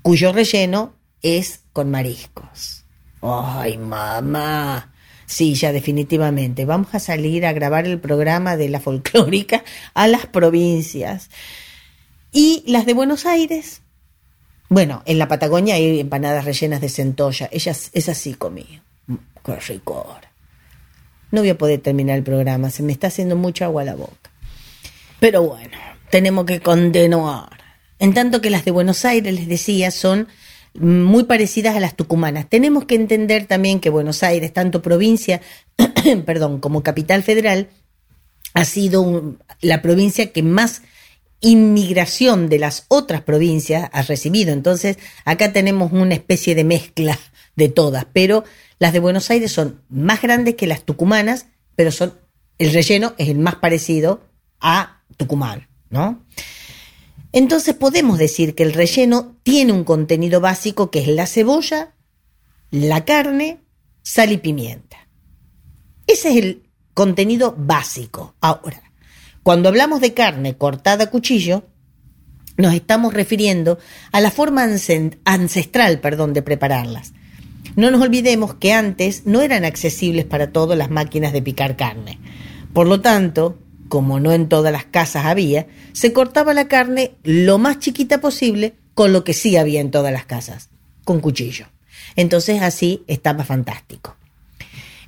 cuyo 0.01 0.31
relleno 0.33 0.93
es 1.21 1.61
con 1.73 1.89
mariscos. 1.91 2.85
Ay, 3.21 3.77
mamá. 3.77 4.93
Sí, 5.25 5.53
ya 5.55 5.71
definitivamente. 5.71 6.65
Vamos 6.65 6.93
a 6.95 6.99
salir 6.99 7.45
a 7.45 7.53
grabar 7.53 7.85
el 7.85 7.99
programa 7.99 8.57
de 8.57 8.69
la 8.69 8.79
folclórica 8.79 9.63
a 9.93 10.07
las 10.07 10.25
provincias. 10.25 11.29
Y 12.31 12.63
las 12.65 12.85
de 12.85 12.93
Buenos 12.93 13.25
Aires. 13.25 13.81
Bueno, 14.69 15.01
en 15.05 15.17
la 15.19 15.27
Patagonia 15.27 15.75
hay 15.75 15.99
empanadas 15.99 16.45
rellenas 16.45 16.81
de 16.81 16.89
centolla. 16.89 17.49
Ellas, 17.51 17.89
esas 17.93 18.17
sí 18.17 18.35
comí. 18.35 18.81
Qué 19.43 19.55
ricor. 19.55 20.28
No 21.31 21.41
voy 21.41 21.49
a 21.49 21.57
poder 21.57 21.79
terminar 21.81 22.17
el 22.17 22.23
programa. 22.23 22.69
Se 22.69 22.83
me 22.83 22.91
está 22.91 23.07
haciendo 23.07 23.35
mucha 23.35 23.65
agua 23.65 23.83
a 23.83 23.85
la 23.85 23.95
boca. 23.95 24.31
Pero 25.19 25.43
bueno, 25.43 25.77
tenemos 26.09 26.45
que 26.45 26.59
continuar. 26.59 27.49
En 27.99 28.13
tanto 28.13 28.41
que 28.41 28.49
las 28.49 28.65
de 28.65 28.71
Buenos 28.71 29.03
Aires, 29.05 29.33
les 29.33 29.47
decía, 29.47 29.91
son 29.91 30.27
muy 30.73 31.25
parecidas 31.25 31.75
a 31.75 31.79
las 31.79 31.95
tucumanas. 31.95 32.47
Tenemos 32.47 32.85
que 32.85 32.95
entender 32.95 33.45
también 33.45 33.79
que 33.79 33.89
Buenos 33.89 34.23
Aires, 34.23 34.53
tanto 34.53 34.81
provincia, 34.81 35.41
perdón, 36.25 36.59
como 36.59 36.83
capital 36.83 37.23
federal, 37.23 37.67
ha 38.53 38.65
sido 38.65 39.01
un- 39.01 39.39
la 39.61 39.81
provincia 39.81 40.31
que 40.31 40.41
más 40.43 40.81
inmigración 41.41 42.49
de 42.49 42.59
las 42.59 42.85
otras 42.87 43.21
provincias 43.21 43.89
ha 43.91 44.01
recibido. 44.03 44.53
Entonces, 44.53 44.97
acá 45.25 45.51
tenemos 45.53 45.91
una 45.91 46.13
especie 46.13 46.55
de 46.55 46.63
mezcla 46.63 47.17
de 47.55 47.69
todas, 47.69 48.05
pero 48.13 48.43
las 48.79 48.93
de 48.93 48.99
Buenos 48.99 49.29
Aires 49.29 49.51
son 49.51 49.81
más 49.89 50.21
grandes 50.21 50.55
que 50.55 50.67
las 50.67 50.83
tucumanas, 50.83 51.47
pero 51.75 51.91
son 51.91 52.13
el 52.57 52.73
relleno 52.73 53.13
es 53.17 53.29
el 53.29 53.39
más 53.39 53.55
parecido 53.55 54.21
a 54.59 55.01
Tucumán, 55.17 55.67
¿no? 55.89 56.25
Entonces 57.31 57.75
podemos 57.75 58.17
decir 58.17 58.55
que 58.55 58.63
el 58.63 58.73
relleno 58.73 59.37
tiene 59.43 59.71
un 59.71 59.83
contenido 59.83 60.41
básico 60.41 60.91
que 60.91 60.99
es 60.99 61.07
la 61.07 61.27
cebolla, 61.27 61.95
la 62.71 63.05
carne, 63.05 63.59
sal 64.01 64.31
y 64.31 64.37
pimienta. 64.37 65.07
Ese 66.07 66.29
es 66.29 66.37
el 66.37 66.69
contenido 66.93 67.55
básico. 67.57 68.35
Ahora, 68.41 68.81
cuando 69.43 69.69
hablamos 69.69 70.01
de 70.01 70.13
carne 70.13 70.57
cortada 70.57 71.05
a 71.05 71.09
cuchillo, 71.09 71.63
nos 72.57 72.73
estamos 72.73 73.13
refiriendo 73.13 73.77
a 74.11 74.19
la 74.19 74.31
forma 74.31 74.67
ancestral 75.23 75.99
perdón, 76.01 76.33
de 76.33 76.41
prepararlas. 76.41 77.13
No 77.75 77.91
nos 77.91 78.01
olvidemos 78.01 78.55
que 78.55 78.73
antes 78.73 79.25
no 79.25 79.41
eran 79.41 79.65
accesibles 79.65 80.25
para 80.25 80.51
todos 80.51 80.77
las 80.77 80.89
máquinas 80.89 81.33
de 81.33 81.41
picar 81.41 81.75
carne. 81.75 82.19
Por 82.73 82.87
lo 82.87 83.01
tanto, 83.01 83.57
como 83.87 84.19
no 84.19 84.31
en 84.31 84.47
todas 84.47 84.71
las 84.71 84.85
casas 84.85 85.25
había, 85.25 85.67
se 85.93 86.13
cortaba 86.13 86.53
la 86.53 86.67
carne 86.67 87.11
lo 87.23 87.57
más 87.57 87.79
chiquita 87.79 88.21
posible 88.21 88.75
con 88.93 89.13
lo 89.13 89.23
que 89.23 89.33
sí 89.33 89.57
había 89.57 89.81
en 89.81 89.91
todas 89.91 90.13
las 90.13 90.25
casas, 90.25 90.69
con 91.03 91.19
cuchillo. 91.19 91.67
Entonces 92.15 92.61
así 92.61 93.03
estaba 93.07 93.43
fantástico. 93.43 94.15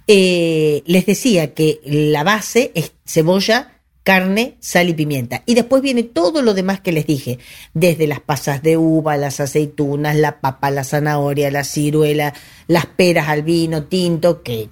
Eh, 0.07 0.83
les 0.85 1.05
decía 1.05 1.53
que 1.53 1.79
la 1.85 2.23
base 2.23 2.71
es 2.75 2.93
cebolla, 3.05 3.70
carne, 4.03 4.57
sal 4.59 4.89
y 4.89 4.93
pimienta. 4.93 5.43
Y 5.45 5.53
después 5.53 5.81
viene 5.81 6.03
todo 6.03 6.41
lo 6.41 6.53
demás 6.53 6.81
que 6.81 6.91
les 6.91 7.05
dije, 7.05 7.37
desde 7.73 8.07
las 8.07 8.19
pasas 8.19 8.63
de 8.63 8.77
uva, 8.77 9.17
las 9.17 9.39
aceitunas, 9.39 10.15
la 10.15 10.41
papa, 10.41 10.71
la 10.71 10.83
zanahoria, 10.83 11.51
la 11.51 11.63
ciruela, 11.63 12.33
las 12.67 12.87
peras 12.87 13.29
al 13.29 13.43
vino 13.43 13.83
tinto, 13.83 14.41
que 14.41 14.69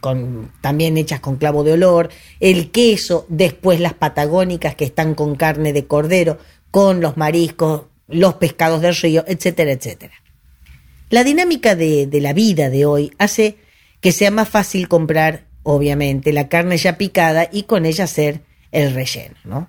también 0.61 0.97
hechas 0.97 1.19
con 1.19 1.35
clavo 1.35 1.63
de 1.63 1.73
olor, 1.73 2.09
el 2.39 2.71
queso, 2.71 3.25
después 3.29 3.79
las 3.79 3.93
patagónicas 3.93 4.75
que 4.75 4.85
están 4.85 5.13
con 5.13 5.35
carne 5.35 5.73
de 5.73 5.85
cordero, 5.85 6.39
con 6.71 7.01
los 7.01 7.17
mariscos, 7.17 7.83
los 8.07 8.35
pescados 8.35 8.81
del 8.81 8.95
río, 8.95 9.23
etcétera, 9.27 9.71
etcétera. 9.71 10.13
La 11.11 11.23
dinámica 11.23 11.75
de, 11.75 12.07
de 12.07 12.21
la 12.21 12.33
vida 12.33 12.69
de 12.69 12.85
hoy 12.85 13.11
hace 13.19 13.57
que 14.01 14.11
sea 14.11 14.31
más 14.31 14.49
fácil 14.49 14.87
comprar, 14.87 15.45
obviamente, 15.63 16.33
la 16.33 16.47
carne 16.47 16.77
ya 16.77 16.97
picada 16.97 17.47
y 17.51 17.63
con 17.63 17.85
ella 17.85 18.05
hacer 18.05 18.41
el 18.71 18.93
relleno, 18.93 19.36
¿no? 19.43 19.67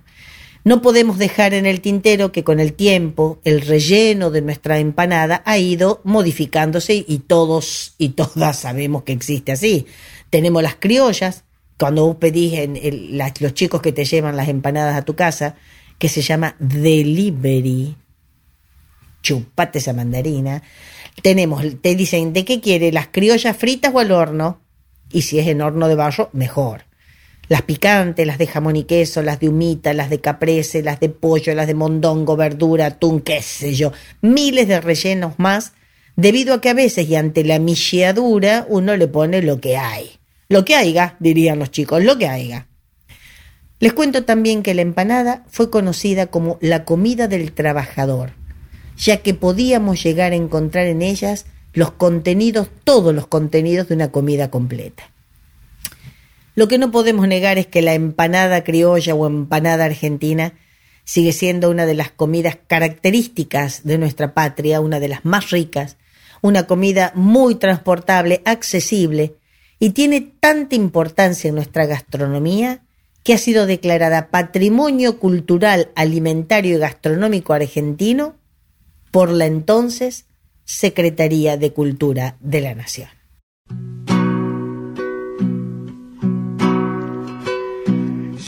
No 0.62 0.82
podemos 0.82 1.16
dejar 1.16 1.54
en 1.54 1.64
el 1.64 1.80
tintero 1.80 2.32
que 2.32 2.44
con 2.44 2.60
el 2.60 2.74
tiempo 2.74 3.40
el 3.44 3.62
relleno 3.62 4.30
de 4.30 4.42
nuestra 4.42 4.78
empanada 4.78 5.42
ha 5.46 5.56
ido 5.56 6.02
modificándose 6.04 7.02
y 7.08 7.20
todos 7.20 7.94
y 7.96 8.10
todas 8.10 8.58
sabemos 8.58 9.04
que 9.04 9.12
existe 9.12 9.52
así. 9.52 9.86
Tenemos 10.28 10.62
las 10.62 10.74
criollas, 10.74 11.44
cuando 11.78 12.06
vos 12.06 12.16
pedís 12.16 12.52
en 12.58 13.16
las- 13.16 13.40
los 13.40 13.54
chicos 13.54 13.80
que 13.80 13.92
te 13.92 14.04
llevan 14.04 14.36
las 14.36 14.48
empanadas 14.48 14.96
a 14.96 15.02
tu 15.02 15.16
casa, 15.16 15.56
que 15.98 16.10
se 16.10 16.20
llama 16.20 16.56
delivery, 16.58 17.96
chupate 19.22 19.78
esa 19.78 19.92
mandarina. 19.92 20.62
tenemos, 21.22 21.62
te 21.82 21.94
dicen, 21.96 22.32
¿de 22.32 22.44
qué 22.44 22.60
quiere? 22.60 22.92
¿Las 22.92 23.08
criollas 23.08 23.56
fritas 23.56 23.92
o 23.94 23.98
al 23.98 24.12
horno? 24.12 24.60
Y 25.12 25.22
si 25.22 25.38
es 25.38 25.48
en 25.48 25.60
horno 25.60 25.88
de 25.88 25.94
barro, 25.94 26.30
mejor. 26.32 26.84
Las 27.50 27.62
picantes, 27.62 28.24
las 28.28 28.38
de 28.38 28.46
jamón 28.46 28.76
y 28.76 28.84
queso, 28.84 29.22
las 29.22 29.40
de 29.40 29.48
humita, 29.48 29.92
las 29.92 30.08
de 30.08 30.20
caprese, 30.20 30.84
las 30.84 31.00
de 31.00 31.08
pollo, 31.08 31.52
las 31.52 31.66
de 31.66 31.74
mondongo, 31.74 32.36
verdura, 32.36 32.86
atún, 32.86 33.20
qué 33.20 33.42
sé 33.42 33.74
yo. 33.74 33.90
Miles 34.20 34.68
de 34.68 34.80
rellenos 34.80 35.36
más, 35.36 35.72
debido 36.14 36.54
a 36.54 36.60
que 36.60 36.68
a 36.68 36.74
veces 36.74 37.08
y 37.08 37.16
ante 37.16 37.42
la 37.42 37.58
micheadura 37.58 38.66
uno 38.68 38.96
le 38.96 39.08
pone 39.08 39.42
lo 39.42 39.60
que 39.60 39.76
hay. 39.76 40.12
Lo 40.48 40.64
que 40.64 40.76
haya, 40.76 41.16
dirían 41.18 41.58
los 41.58 41.72
chicos, 41.72 42.04
lo 42.04 42.18
que 42.18 42.28
haya. 42.28 42.68
Les 43.80 43.94
cuento 43.94 44.22
también 44.24 44.62
que 44.62 44.74
la 44.74 44.82
empanada 44.82 45.44
fue 45.48 45.70
conocida 45.70 46.28
como 46.28 46.56
la 46.60 46.84
comida 46.84 47.26
del 47.26 47.50
trabajador, 47.50 48.30
ya 48.96 49.16
que 49.16 49.34
podíamos 49.34 50.00
llegar 50.00 50.30
a 50.30 50.36
encontrar 50.36 50.86
en 50.86 51.02
ellas 51.02 51.46
los 51.72 51.90
contenidos, 51.90 52.68
todos 52.84 53.12
los 53.12 53.26
contenidos 53.26 53.88
de 53.88 53.96
una 53.96 54.12
comida 54.12 54.52
completa. 54.52 55.10
Lo 56.60 56.68
que 56.68 56.76
no 56.76 56.90
podemos 56.90 57.26
negar 57.26 57.56
es 57.56 57.66
que 57.66 57.80
la 57.80 57.94
empanada 57.94 58.64
criolla 58.64 59.14
o 59.14 59.26
empanada 59.26 59.86
argentina 59.86 60.58
sigue 61.04 61.32
siendo 61.32 61.70
una 61.70 61.86
de 61.86 61.94
las 61.94 62.10
comidas 62.10 62.58
características 62.66 63.82
de 63.84 63.96
nuestra 63.96 64.34
patria, 64.34 64.82
una 64.82 65.00
de 65.00 65.08
las 65.08 65.24
más 65.24 65.48
ricas, 65.48 65.96
una 66.42 66.66
comida 66.66 67.12
muy 67.14 67.54
transportable, 67.54 68.42
accesible 68.44 69.36
y 69.78 69.92
tiene 69.92 70.20
tanta 70.20 70.74
importancia 70.74 71.48
en 71.48 71.54
nuestra 71.54 71.86
gastronomía 71.86 72.82
que 73.24 73.32
ha 73.32 73.38
sido 73.38 73.64
declarada 73.64 74.28
Patrimonio 74.28 75.18
Cultural 75.18 75.90
Alimentario 75.94 76.76
y 76.76 76.78
Gastronómico 76.78 77.54
Argentino 77.54 78.36
por 79.10 79.30
la 79.30 79.46
entonces 79.46 80.26
Secretaría 80.66 81.56
de 81.56 81.72
Cultura 81.72 82.36
de 82.40 82.61
la 82.61 82.74
Nación. 82.74 83.19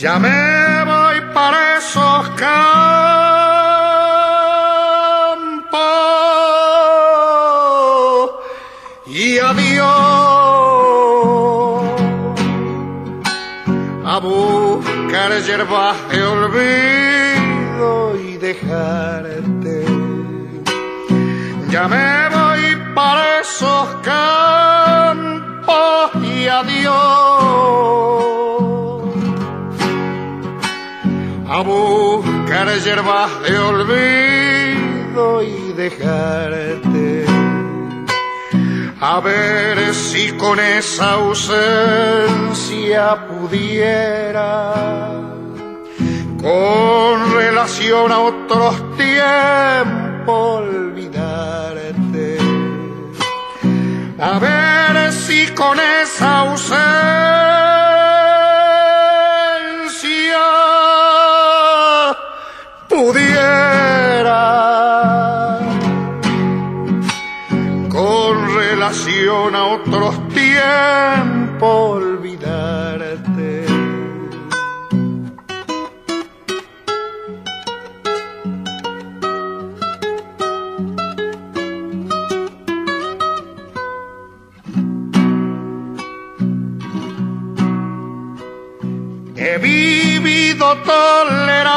Ya 0.03 0.19
me 0.19 0.83
voy 0.83 1.17
para 1.33 1.77
esos 1.77 2.29
campos. 2.31 2.59
Y 9.05 9.39
adiós. 9.39 9.83
A 14.05 14.19
buscar 14.19 15.31
hierbas 15.47 15.95
de 16.09 16.21
olvido 16.21 18.17
y 18.17 18.35
dejarte. 18.35 19.85
Ya 21.69 21.87
me 21.87 22.27
voy 22.35 22.75
para 22.93 23.39
esos 23.39 23.87
campos. 24.03 25.73
Y 26.21 26.49
adiós 26.49 27.42
a 31.53 31.61
buscar 31.61 32.67
hierbas 32.83 33.29
de 33.43 33.59
olvido 33.59 35.43
y 35.43 35.73
dejarte. 35.73 37.25
A 38.99 39.19
ver 39.19 39.93
si 39.93 40.31
con 40.31 40.59
esa 40.59 41.11
ausencia 41.11 42.07
pudiera, 43.27 44.73
con 46.41 47.33
relación 47.35 48.11
a 48.11 48.19
otros 48.19 48.97
tiempos, 48.97 50.63
olvidarte. 50.63 52.39
A 54.19 54.39
ver 54.39 55.11
si 55.11 55.47
con 55.49 55.77
esa 55.79 56.39
ausencia 56.39 58.02
otros 70.63 71.23
tiempos 71.23 72.03
olvidarte. 72.03 73.65
He 89.35 89.57
vivido 89.57 90.77
tolerando 90.77 91.73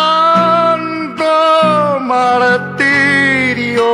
martirio 2.12 3.90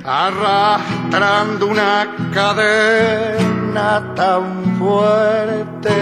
arrastrando 0.05 1.67
una 1.67 2.09
cadena 2.33 3.58
tan 4.15 4.77
fuerte 4.79 5.99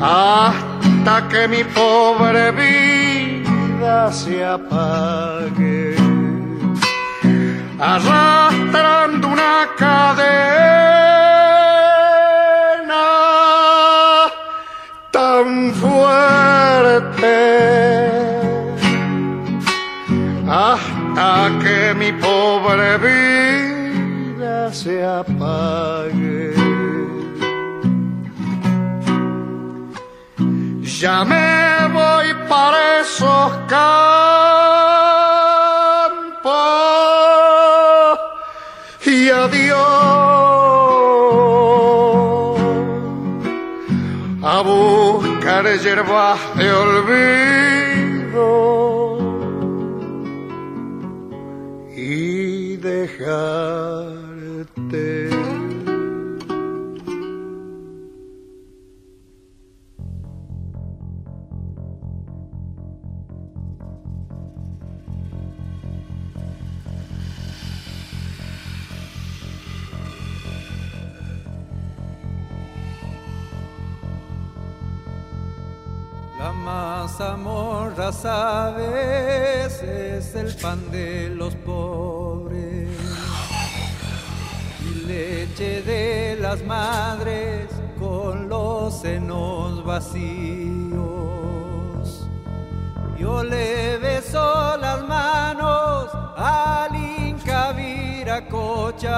hasta 0.00 1.28
que 1.28 1.48
mi 1.48 1.62
pobre 1.64 2.50
vida 2.52 4.12
se 4.12 4.44
apague 4.44 5.96
arrastrando 7.78 9.28
una 9.28 9.68
cadena 9.78 10.85
Ya 31.00 31.24
me 31.26 31.88
voy 31.92 32.34
para 32.48 33.00
esos 33.00 33.52
campos. 33.68 34.08
Y 39.04 39.28
adiós. 39.28 39.76
A 44.42 44.62
buscar 44.62 45.66
hierbas 45.66 46.38
de 46.56 46.72
olvido. 46.72 48.48
Y 51.94 52.76
dejarte. 52.76 54.06
Mazamorra, 78.06 78.12
sabes, 78.12 79.82
es 79.82 80.34
el 80.34 80.54
pan 80.56 80.90
de 80.90 81.30
los 81.30 81.54
pobres. 81.56 82.88
Y 84.80 85.06
leche 85.06 85.82
de 85.82 86.36
las 86.40 86.62
madres 86.64 87.68
con 87.98 88.48
los 88.48 89.00
senos 89.00 89.84
vacíos. 89.84 90.96
Yo 93.18 93.42
le 93.42 93.98
beso 93.98 94.76
las 94.76 95.02
manos 95.06 96.08
al 96.36 96.94
Inca 96.94 97.72
Viracocha, 97.72 99.14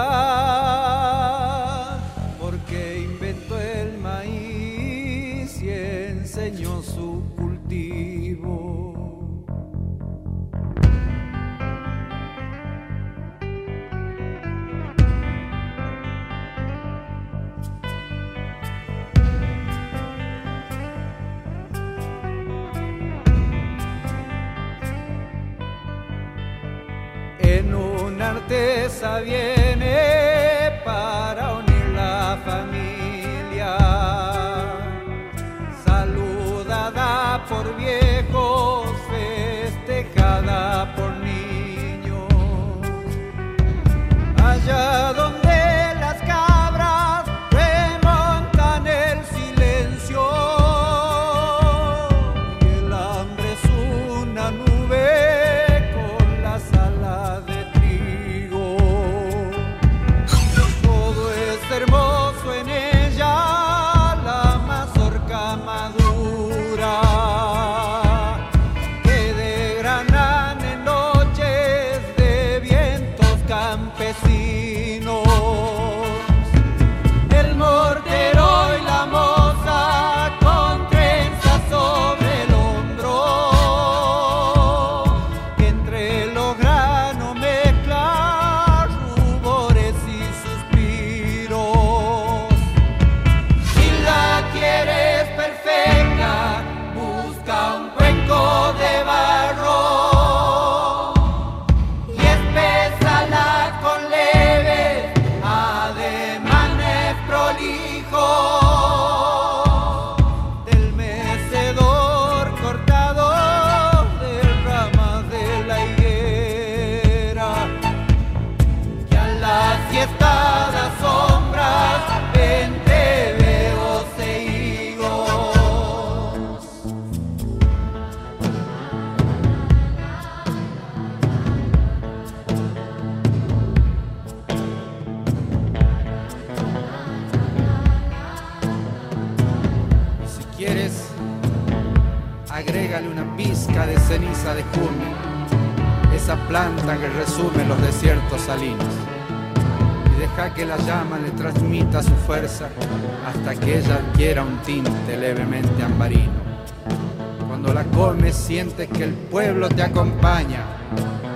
sientes 158.78 158.96
que 158.96 159.04
el 159.04 159.14
pueblo 159.14 159.68
te 159.68 159.82
acompaña 159.82 160.62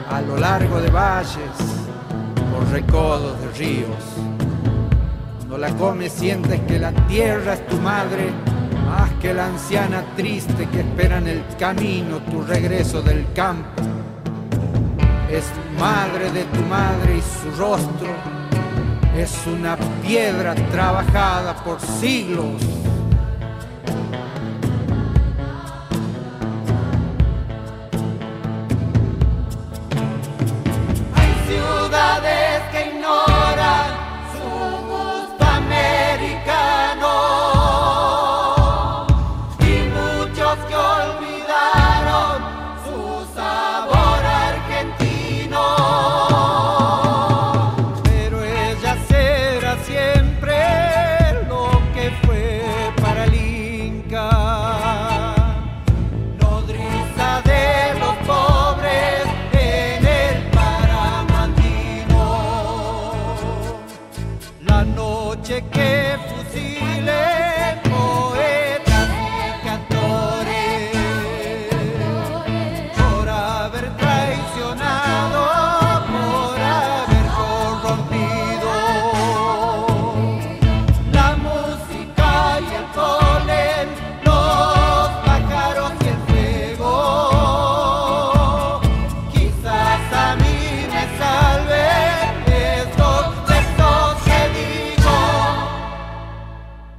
a 0.08 0.20
lo 0.20 0.36
largo 0.36 0.80
de 0.80 0.90
valles, 0.90 1.56
por 2.52 2.68
recodos 2.70 3.40
de 3.40 3.48
ríos. 3.58 4.04
Cuando 5.38 5.58
la 5.58 5.70
comes 5.70 6.12
sientes 6.12 6.60
que 6.68 6.78
la 6.78 6.92
tierra 7.08 7.54
es 7.54 7.66
tu 7.66 7.78
madre, 7.78 8.30
más 8.86 9.10
que 9.20 9.34
la 9.34 9.46
anciana 9.46 10.04
triste 10.14 10.68
que 10.68 10.80
espera 10.80 11.18
en 11.18 11.26
el 11.26 11.42
camino 11.58 12.18
tu 12.30 12.42
regreso 12.42 13.02
del 13.02 13.26
campo. 13.32 13.82
Es 15.28 15.44
madre 15.80 16.30
de 16.30 16.44
tu 16.44 16.60
madre 16.68 17.18
y 17.18 17.22
su 17.22 17.50
rostro 17.58 18.14
es 19.16 19.36
una 19.46 19.76
piedra 20.02 20.54
trabajada 20.70 21.56
por 21.64 21.80
siglos. 21.80 22.81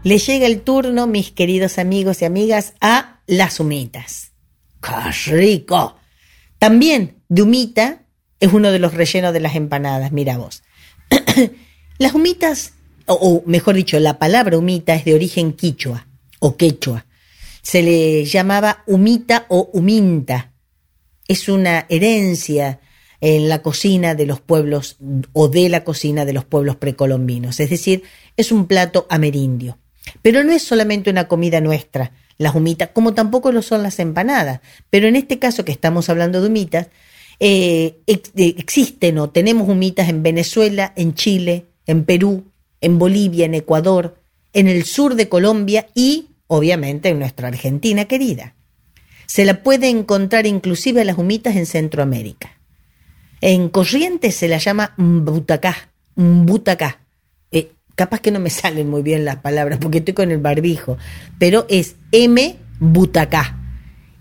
Le 0.03 0.17
llega 0.17 0.47
el 0.47 0.61
turno, 0.61 1.07
mis 1.07 1.31
queridos 1.31 1.77
amigos 1.77 2.21
y 2.21 2.25
amigas, 2.25 2.73
a 2.81 3.21
las 3.25 3.61
humitas. 3.61 4.31
¡Qué 4.81 5.31
rico! 5.31 5.95
También 6.59 7.21
de 7.29 7.41
humita 7.41 8.03
es 8.41 8.51
uno 8.51 8.71
de 8.73 8.79
los 8.79 8.93
rellenos 8.93 9.31
de 9.31 9.39
las 9.39 9.55
empanadas, 9.55 10.11
mira 10.11 10.37
vos. 10.37 10.63
las 11.99 12.13
humitas, 12.13 12.73
o, 13.05 13.43
mejor 13.45 13.75
dicho, 13.75 13.97
la 13.99 14.19
palabra 14.19 14.57
humita 14.57 14.93
es 14.93 15.05
de 15.05 15.13
origen 15.13 15.53
quichua 15.53 16.05
o 16.39 16.57
quechua. 16.57 17.05
Se 17.61 17.81
le 17.81 18.25
llamaba 18.25 18.83
humita 18.87 19.45
o 19.47 19.69
huminta. 19.71 20.51
Es 21.29 21.47
una 21.47 21.85
herencia 21.87 22.81
en 23.21 23.47
la 23.47 23.61
cocina 23.61 24.15
de 24.15 24.25
los 24.25 24.41
pueblos 24.41 24.97
o 25.31 25.47
de 25.47 25.69
la 25.69 25.85
cocina 25.85 26.25
de 26.25 26.33
los 26.33 26.43
pueblos 26.43 26.75
precolombinos. 26.75 27.61
Es 27.61 27.69
decir, 27.69 28.03
es 28.35 28.51
un 28.51 28.67
plato 28.67 29.07
amerindio. 29.09 29.77
Pero 30.21 30.43
no 30.43 30.51
es 30.51 30.63
solamente 30.63 31.09
una 31.09 31.27
comida 31.27 31.61
nuestra, 31.61 32.11
las 32.37 32.55
humitas, 32.55 32.89
como 32.93 33.13
tampoco 33.13 33.51
lo 33.51 33.61
son 33.61 33.83
las 33.83 33.99
empanadas. 33.99 34.61
Pero 34.89 35.07
en 35.07 35.15
este 35.15 35.39
caso 35.39 35.63
que 35.63 35.71
estamos 35.71 36.09
hablando 36.09 36.41
de 36.41 36.47
humitas, 36.47 36.87
Eh, 37.39 37.97
eh, 38.07 38.55
existen 38.57 39.17
o 39.17 39.27
tenemos 39.27 39.67
humitas 39.67 40.07
en 40.07 40.21
Venezuela, 40.21 40.93
en 40.95 41.13
Chile, 41.13 41.65
en 41.87 42.05
Perú, 42.05 42.45
en 42.79 42.99
Bolivia, 42.99 43.45
en 43.45 43.55
Ecuador, 43.55 44.21
en 44.53 44.67
el 44.67 44.85
sur 44.85 45.15
de 45.15 45.27
Colombia 45.27 45.87
y, 45.95 46.27
obviamente, 46.47 47.09
en 47.09 47.17
nuestra 47.17 47.47
Argentina 47.47 48.05
querida. 48.05 48.53
Se 49.25 49.43
la 49.45 49.63
puede 49.63 49.89
encontrar 49.89 50.45
inclusive 50.45 51.01
a 51.01 51.05
las 51.05 51.17
humitas 51.17 51.55
en 51.55 51.65
Centroamérica. 51.65 52.59
En 53.41 53.67
Corrientes 53.67 54.35
se 54.35 54.47
la 54.47 54.59
llama 54.59 54.93
mbutacá, 54.97 55.89
mbutacá. 56.15 56.99
Capaz 57.95 58.21
que 58.21 58.31
no 58.31 58.39
me 58.39 58.49
salen 58.49 58.89
muy 58.89 59.01
bien 59.01 59.25
las 59.25 59.37
palabras 59.37 59.79
porque 59.81 59.99
estoy 59.99 60.13
con 60.13 60.31
el 60.31 60.39
barbijo, 60.39 60.97
pero 61.39 61.65
es 61.69 61.95
M 62.11 62.57
butacá. 62.79 63.59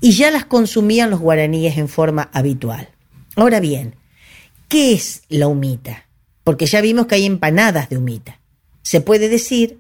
Y 0.01 0.13
ya 0.13 0.31
las 0.31 0.45
consumían 0.45 1.11
los 1.11 1.21
guaraníes 1.21 1.79
en 1.79 1.89
forma 1.89 2.29
habitual. 2.33 2.89
Ahora 3.37 3.61
bien, 3.61 3.95
¿qué 4.69 4.93
es 4.93 5.23
la 5.29 5.47
humita? 5.47 6.09
Porque 6.43 6.67
ya 6.67 6.81
vimos 6.81 7.07
que 7.07 7.15
hay 7.15 7.25
empanadas 7.25 7.89
de 7.89 7.99
humita. 7.99 8.41
Se 8.83 9.01
puede 9.01 9.29
decir 9.29 9.79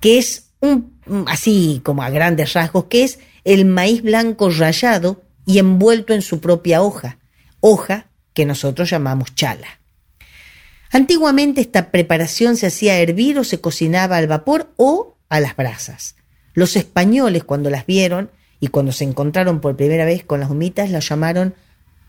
que 0.00 0.18
es 0.18 0.50
un, 0.60 0.98
así 1.26 1.80
como 1.84 2.02
a 2.02 2.10
grandes 2.10 2.52
rasgos, 2.52 2.86
que 2.86 3.04
es 3.04 3.20
el 3.44 3.64
maíz 3.64 4.02
blanco 4.02 4.50
rallado 4.50 5.22
y 5.46 5.58
envuelto 5.58 6.14
en 6.14 6.22
su 6.22 6.40
propia 6.40 6.82
hoja, 6.82 7.18
hoja 7.60 8.08
que 8.32 8.44
nosotros 8.44 8.90
llamamos 8.90 9.34
chala. 9.34 9.80
Antiguamente 10.94 11.60
esta 11.60 11.90
preparación 11.90 12.56
se 12.56 12.68
hacía 12.68 13.00
hervir 13.00 13.36
o 13.40 13.42
se 13.42 13.60
cocinaba 13.60 14.16
al 14.16 14.28
vapor 14.28 14.72
o 14.76 15.16
a 15.28 15.40
las 15.40 15.56
brasas. 15.56 16.14
Los 16.52 16.76
españoles 16.76 17.42
cuando 17.42 17.68
las 17.68 17.84
vieron 17.84 18.30
y 18.60 18.68
cuando 18.68 18.92
se 18.92 19.02
encontraron 19.02 19.60
por 19.60 19.74
primera 19.74 20.04
vez 20.04 20.22
con 20.22 20.38
las 20.38 20.50
humitas 20.50 20.90
las 20.90 21.08
llamaron 21.08 21.56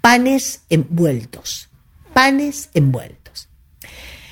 panes 0.01 0.65
envueltos. 0.69 1.69
Panes 2.13 2.69
envueltos. 2.75 3.49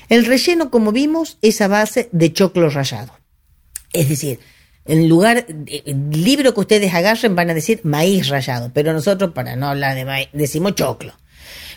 El 0.08 0.24
relleno, 0.24 0.70
como 0.70 0.92
vimos, 0.92 1.36
es 1.42 1.60
a 1.60 1.66
base 1.66 2.08
de 2.12 2.32
choclo 2.32 2.70
rallado. 2.70 3.12
Es 3.92 4.08
decir, 4.08 4.38
en 4.84 5.08
lugar, 5.08 5.46
el 5.48 6.10
libro 6.12 6.54
que 6.54 6.60
ustedes 6.60 6.94
agarren 6.94 7.34
van 7.34 7.50
a 7.50 7.54
decir 7.54 7.80
maíz 7.82 8.28
rallado, 8.28 8.70
pero 8.72 8.92
nosotros 8.92 9.32
para 9.32 9.56
no 9.56 9.66
hablar 9.66 9.96
de 9.96 10.04
maíz 10.04 10.28
decimos 10.32 10.76
choclo. 10.76 11.12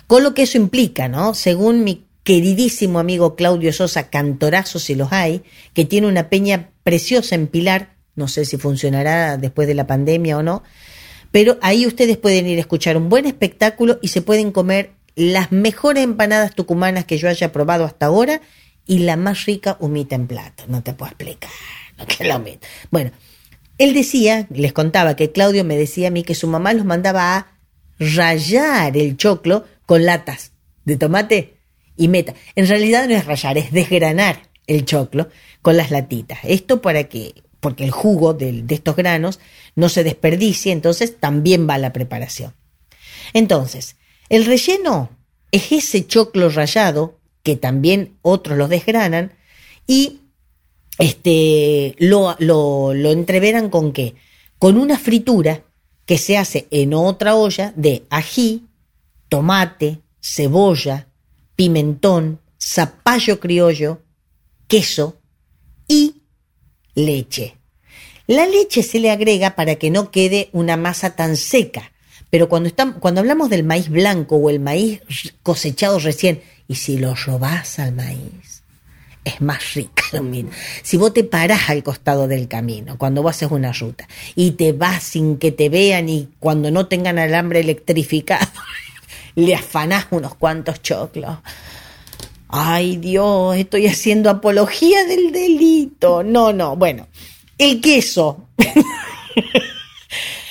Con 0.05 0.21
lo 0.21 0.35
que 0.35 0.43
eso 0.43 0.59
implica, 0.59 1.07
¿no? 1.07 1.33
Según 1.33 1.83
mi 1.83 2.06
queridísimo 2.27 2.99
amigo 2.99 3.37
Claudio 3.37 3.71
Sosa, 3.71 4.09
cantorazo 4.09 4.79
si 4.79 4.95
los 4.95 5.13
hay, 5.13 5.43
que 5.73 5.85
tiene 5.85 6.07
una 6.07 6.27
peña 6.27 6.71
preciosa 6.83 7.35
en 7.35 7.47
Pilar, 7.47 7.95
no 8.15 8.27
sé 8.27 8.43
si 8.43 8.57
funcionará 8.57 9.37
después 9.37 9.65
de 9.65 9.75
la 9.75 9.87
pandemia 9.87 10.37
o 10.37 10.43
no, 10.43 10.61
pero 11.31 11.57
ahí 11.61 11.87
ustedes 11.87 12.17
pueden 12.17 12.45
ir 12.45 12.57
a 12.57 12.59
escuchar 12.59 12.97
un 12.97 13.07
buen 13.07 13.27
espectáculo 13.27 13.97
y 14.01 14.09
se 14.09 14.21
pueden 14.21 14.51
comer 14.51 14.91
las 15.15 15.53
mejores 15.53 16.03
empanadas 16.03 16.53
tucumanas 16.53 17.05
que 17.05 17.17
yo 17.17 17.29
haya 17.29 17.53
probado 17.53 17.85
hasta 17.85 18.07
ahora 18.07 18.41
y 18.85 18.99
la 18.99 19.15
más 19.15 19.45
rica 19.45 19.77
humita 19.79 20.15
en 20.15 20.27
plato. 20.27 20.65
No 20.67 20.83
te 20.83 20.91
puedo 20.91 21.11
explicar 21.11 21.49
lo 21.97 22.05
que 22.07 22.23
es 22.23 22.27
la 22.27 22.35
humita. 22.35 22.67
Bueno, 22.91 23.11
él 23.77 23.93
decía, 23.93 24.47
les 24.49 24.73
contaba 24.73 25.15
que 25.15 25.31
Claudio 25.31 25.63
me 25.63 25.77
decía 25.77 26.09
a 26.09 26.11
mí 26.11 26.23
que 26.23 26.35
su 26.35 26.47
mamá 26.47 26.73
los 26.73 26.83
mandaba 26.83 27.37
a 27.37 27.47
rayar 27.99 28.97
el 28.97 29.15
choclo 29.15 29.63
con 29.85 30.03
latas 30.03 30.51
de 30.83 30.97
tomate 30.97 31.56
y 31.97 32.07
meta. 32.07 32.33
En 32.55 32.67
realidad 32.67 33.07
no 33.07 33.15
es 33.15 33.25
rayar, 33.25 33.57
es 33.57 33.71
desgranar 33.71 34.43
el 34.67 34.85
choclo 34.85 35.29
con 35.61 35.75
las 35.75 35.91
latitas. 35.91 36.39
Esto 36.43 36.81
para 36.81 37.05
que, 37.05 37.33
porque 37.59 37.83
el 37.83 37.91
jugo 37.91 38.33
de 38.33 38.63
estos 38.69 38.95
granos 38.95 39.39
no 39.75 39.89
se 39.89 40.03
desperdicie, 40.03 40.71
entonces 40.71 41.19
también 41.19 41.67
va 41.67 41.77
la 41.77 41.93
preparación. 41.93 42.53
Entonces, 43.33 43.95
el 44.29 44.45
relleno 44.45 45.09
es 45.51 45.71
ese 45.71 46.05
choclo 46.05 46.49
rallado, 46.49 47.19
que 47.43 47.55
también 47.55 48.17
otros 48.21 48.57
lo 48.57 48.67
desgranan, 48.67 49.33
y 49.87 50.19
este, 50.99 51.95
lo, 51.99 52.35
lo, 52.39 52.93
lo 52.93 53.11
entreveran 53.11 53.69
con 53.69 53.93
qué? 53.93 54.15
Con 54.59 54.77
una 54.77 54.97
fritura 54.97 55.63
que 56.05 56.17
se 56.17 56.37
hace 56.37 56.67
en 56.71 56.93
otra 56.93 57.35
olla 57.35 57.73
de 57.75 58.03
ají, 58.09 58.65
tomate, 59.29 59.99
cebolla, 60.21 61.06
pimentón, 61.57 62.39
zapallo 62.61 63.41
criollo, 63.41 64.03
queso 64.69 65.19
y 65.89 66.21
leche. 66.95 67.57
La 68.27 68.45
leche 68.45 68.83
se 68.83 68.99
le 68.99 69.11
agrega 69.11 69.55
para 69.55 69.75
que 69.75 69.89
no 69.89 70.11
quede 70.11 70.49
una 70.53 70.77
masa 70.77 71.15
tan 71.15 71.35
seca. 71.35 71.91
Pero 72.29 72.47
cuando, 72.49 72.69
cuando 72.99 73.21
hablamos 73.21 73.49
del 73.49 73.63
maíz 73.63 73.89
blanco 73.89 74.35
o 74.35 74.49
el 74.49 74.59
maíz 74.59 75.01
cosechado 75.43 75.97
recién, 75.99 76.41
y 76.67 76.75
si 76.75 76.97
lo 76.97 77.15
robás 77.15 77.79
al 77.79 77.93
maíz, 77.93 78.63
es 79.23 79.41
más 79.41 79.73
rica. 79.73 80.03
Si 80.83 80.97
vos 80.97 81.13
te 81.13 81.23
parás 81.23 81.69
al 81.69 81.83
costado 81.83 82.27
del 82.27 82.47
camino, 82.47 82.97
cuando 82.97 83.23
vos 83.23 83.35
haces 83.35 83.51
una 83.51 83.71
ruta, 83.71 84.07
y 84.35 84.51
te 84.51 84.73
vas 84.73 85.03
sin 85.03 85.37
que 85.37 85.51
te 85.51 85.69
vean 85.69 86.09
y 86.09 86.29
cuando 86.39 86.69
no 86.69 86.87
tengan 86.87 87.17
alambre 87.17 87.61
electrificado, 87.61 88.47
le 89.37 89.53
afanás 89.53 90.07
unos 90.09 90.33
cuantos 90.33 90.81
choclos. 90.81 91.37
Ay 92.49 92.97
Dios, 92.97 93.55
estoy 93.55 93.85
haciendo 93.85 94.31
apología 94.31 95.05
del 95.05 95.31
delito. 95.31 96.23
No, 96.23 96.53
no, 96.53 96.75
bueno, 96.75 97.07
el 97.57 97.79
queso. 97.79 98.47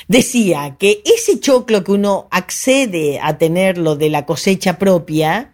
Decía 0.08 0.76
que 0.78 1.02
ese 1.04 1.40
choclo 1.40 1.82
que 1.82 1.90
uno 1.90 2.28
accede 2.30 3.18
a 3.20 3.38
tenerlo 3.38 3.96
de 3.96 4.08
la 4.08 4.24
cosecha 4.24 4.78
propia, 4.78 5.52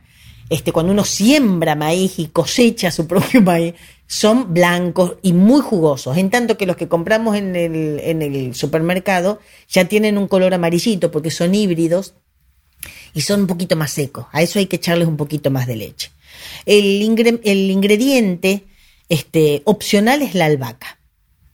este, 0.51 0.73
cuando 0.73 0.93
uno 0.93 1.05
siembra 1.05 1.75
maíz 1.75 2.19
y 2.19 2.27
cosecha 2.27 2.91
su 2.91 3.07
propio 3.07 3.41
maíz, 3.43 3.75
son 4.07 4.53
blancos 4.53 5.15
y 5.23 5.33
muy 5.33 5.63
jugosos, 5.63 6.19
en 6.19 6.29
tanto 6.29 6.59
que 6.59 6.67
los 6.67 6.77
que 6.77 6.89
compramos 6.89 7.37
en 7.37 7.57
el, 7.57 7.99
en 8.01 8.21
el 8.21 8.55
supermercado 8.55 9.39
ya 9.69 9.87
tienen 9.87 10.19
un 10.19 10.29
color 10.29 10.53
amarillito 10.53 11.11
porque 11.11 11.31
son 11.31 11.55
híbridos 11.55 12.13
y 13.15 13.21
son 13.23 13.43
un 13.43 13.47
poquito 13.47 13.77
más 13.77 13.93
secos. 13.93 14.27
A 14.33 14.43
eso 14.43 14.59
hay 14.59 14.67
que 14.67 14.77
echarles 14.77 15.09
un 15.09 15.17
poquito 15.17 15.51
más 15.51 15.67
de 15.67 15.77
leche. 15.77 16.11
El, 16.67 17.03
ingre- 17.03 17.41
el 17.45 17.71
ingrediente 17.71 18.65
este, 19.09 19.63
opcional 19.65 20.23
es 20.23 20.35
la 20.35 20.47
albahaca. 20.47 20.99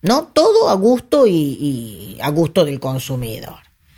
¿No? 0.01 0.29
Todo 0.33 0.69
a 0.69 0.75
gusto 0.75 1.27
y, 1.27 1.33
y 1.33 2.19
a 2.21 2.29
gusto 2.31 2.65
del 2.65 2.79
consumidor. 2.79 3.57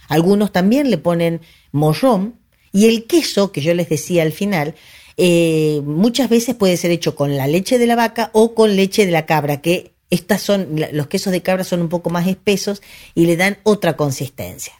Algunos 0.09 0.51
también 0.51 0.91
le 0.91 0.97
ponen 0.97 1.43
morrón 1.73 2.41
y 2.73 2.87
el 2.87 3.05
queso, 3.05 3.53
que 3.53 3.61
yo 3.61 3.75
les 3.75 3.91
decía 3.91 4.23
al 4.23 4.33
final, 4.33 4.75
eh, 5.19 5.83
muchas 5.85 6.31
veces 6.31 6.55
puede 6.55 6.79
ser 6.79 6.91
hecho 6.91 7.15
con 7.15 7.37
la 7.37 7.47
leche 7.47 7.79
de 7.79 7.87
la 7.87 7.97
vaca 7.97 8.31
o 8.33 8.55
con 8.55 8.77
leche 8.77 9.05
de 9.05 9.13
la 9.13 9.27
cabra, 9.27 9.61
que 9.61 9.93
estas 10.09 10.41
son, 10.41 10.69
los 10.93 11.07
quesos 11.09 11.33
de 11.33 11.43
cabra 11.43 11.65
son 11.65 11.83
un 11.83 11.91
poco 11.91 12.09
más 12.09 12.27
espesos 12.27 12.81
y 13.15 13.27
le 13.27 13.37
dan 13.37 13.59
otra 13.63 13.99
consistencia. 13.99 14.73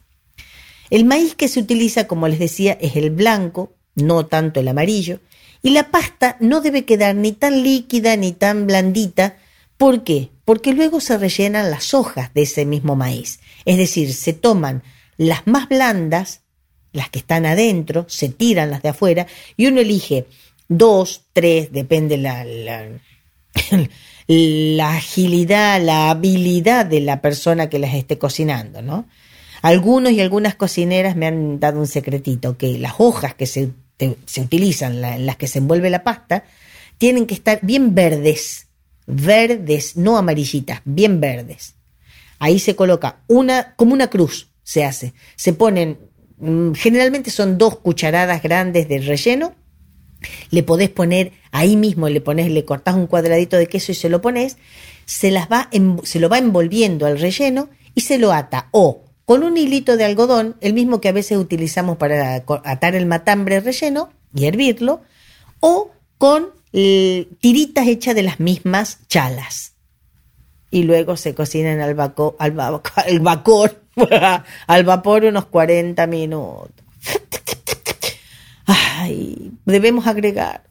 El 0.91 1.05
maíz 1.05 1.35
que 1.35 1.49
se 1.49 1.61
utiliza, 1.61 2.07
como 2.07 2.29
les 2.29 2.39
decía, 2.39 2.77
es 2.81 2.97
el 2.97 3.11
blanco, 3.11 3.73
no 3.95 4.27
tanto 4.27 4.61
el 4.61 4.69
amarillo, 4.69 5.21
y 5.63 5.71
la 5.71 5.91
pasta 5.91 6.37
no 6.41 6.61
debe 6.61 6.85
quedar 6.85 7.15
ni 7.15 7.33
tan 7.33 7.63
líquida 7.63 8.17
ni 8.17 8.33
tan 8.33 8.67
blandita. 8.67 9.37
¿Por 9.77 10.05
qué? 10.05 10.31
Porque 10.45 10.73
luego 10.73 11.01
se 11.01 11.17
rellenan 11.17 11.71
las 11.71 11.95
hojas 11.95 12.35
de 12.35 12.43
ese 12.43 12.65
mismo 12.65 12.97
maíz. 12.97 13.41
Es 13.65 13.77
decir, 13.77 14.13
se 14.13 14.33
toman 14.33 14.83
las 15.17 15.47
más 15.47 15.69
blandas, 15.69 16.41
las 16.93 17.09
que 17.11 17.21
están 17.21 17.47
adentro, 17.47 18.07
se 18.09 18.29
tiran 18.29 18.71
las 18.71 18.83
de 18.83 18.89
afuera, 18.89 19.27
y 19.57 19.67
uno 19.67 19.81
elige 19.81 20.27
dos, 20.69 21.27
tres, 21.33 21.71
depende 21.73 22.17
la, 22.17 22.45
la, 22.45 22.89
agilidad, 24.97 25.83
la 25.83 26.11
habilidad 26.11 26.87
de 26.87 27.01
la 27.01 27.21
persona 27.21 27.69
que 27.69 27.79
las 27.79 27.95
esté 27.95 28.19
cocinando, 28.19 28.81
¿no? 28.81 29.07
Algunos 29.63 30.13
y 30.13 30.21
algunas 30.21 30.55
cocineras 30.55 31.17
me 31.17 31.27
han 31.27 31.61
dado 31.61 31.81
un 31.81 31.87
secretito, 31.87 32.57
que 32.57 32.79
las 32.79 32.95
hojas 32.99 33.35
que 33.35 33.47
se, 33.47 33.73
se 34.27 34.41
utilizan, 34.41 35.05
en 35.05 35.27
las 35.27 35.37
que 35.37 35.47
se 35.47 35.59
envuelve 35.59 35.91
la 35.91 36.03
pasta, 36.03 36.45
tienen 36.99 37.27
que 37.27 37.35
estar 37.35 37.61
bien 37.63 37.95
verdes, 37.95 38.69
verdes, 39.07 39.97
no 39.97 40.17
amarillitas, 40.17 40.81
bien 40.85 41.21
verdes. 41.21 41.75
Ahí 42.39 42.59
se 42.59 42.77
coloca 42.77 43.21
una, 43.27 43.75
como 43.77 43.93
una 43.93 44.09
cruz, 44.09 44.51
se 44.63 44.85
hace. 44.85 45.13
Se 45.37 45.53
ponen, 45.53 45.99
mm, 46.39 46.73
generalmente 46.73 47.31
son 47.31 47.59
dos 47.59 47.79
cucharadas 47.79 48.43
grandes 48.43 48.89
de 48.89 48.99
relleno, 48.99 49.55
le 50.51 50.63
podés 50.63 50.91
poner 50.91 51.33
ahí 51.51 51.77
mismo, 51.77 52.09
le 52.09 52.21
pones, 52.21 52.51
le 52.51 52.65
cortás 52.65 52.95
un 52.95 53.07
cuadradito 53.07 53.57
de 53.57 53.67
queso 53.67 53.93
y 53.93 53.95
se 53.95 54.09
lo 54.09 54.21
pones, 54.21 54.59
se 55.07 55.31
las 55.31 55.49
va, 55.51 55.71
se 56.05 56.21
lo 56.21 56.29
va 56.29 56.39
envolviendo 56.39 57.07
al 57.07 57.19
relleno 57.19 57.69
y 57.95 58.03
se 58.03 58.19
lo 58.19 58.33
ata 58.33 58.69
o 58.73 59.05
con 59.31 59.45
un 59.45 59.57
hilito 59.57 59.97
de 59.97 60.05
algodón, 60.05 60.57
el 60.61 60.73
mismo 60.75 61.01
que 61.01 61.09
a 61.09 61.13
veces 61.13 61.39
utilizamos 61.39 61.99
para 61.99 62.35
atar 62.35 62.97
el 62.97 63.07
matambre 63.07 63.61
relleno 63.61 64.11
y 64.35 64.47
hervirlo, 64.47 65.03
o 65.61 65.93
con 66.19 66.49
tiritas 66.73 67.87
hechas 67.87 68.17
de 68.17 68.25
las 68.25 68.41
mismas 68.41 68.99
chalas. 69.07 69.75
Y 70.73 70.83
luego 70.83 71.17
se 71.17 71.37
cocinan 71.37 71.79
al, 71.81 71.95
vaco- 71.95 72.35
al, 72.41 72.59
al 72.97 73.21
vapor, 73.21 73.81
al 74.67 74.85
vapor 74.85 75.23
unos 75.23 75.45
40 75.45 76.09
minutos. 76.09 76.73
ay, 78.67 79.53
debemos 79.65 80.09
agregar. 80.09 80.65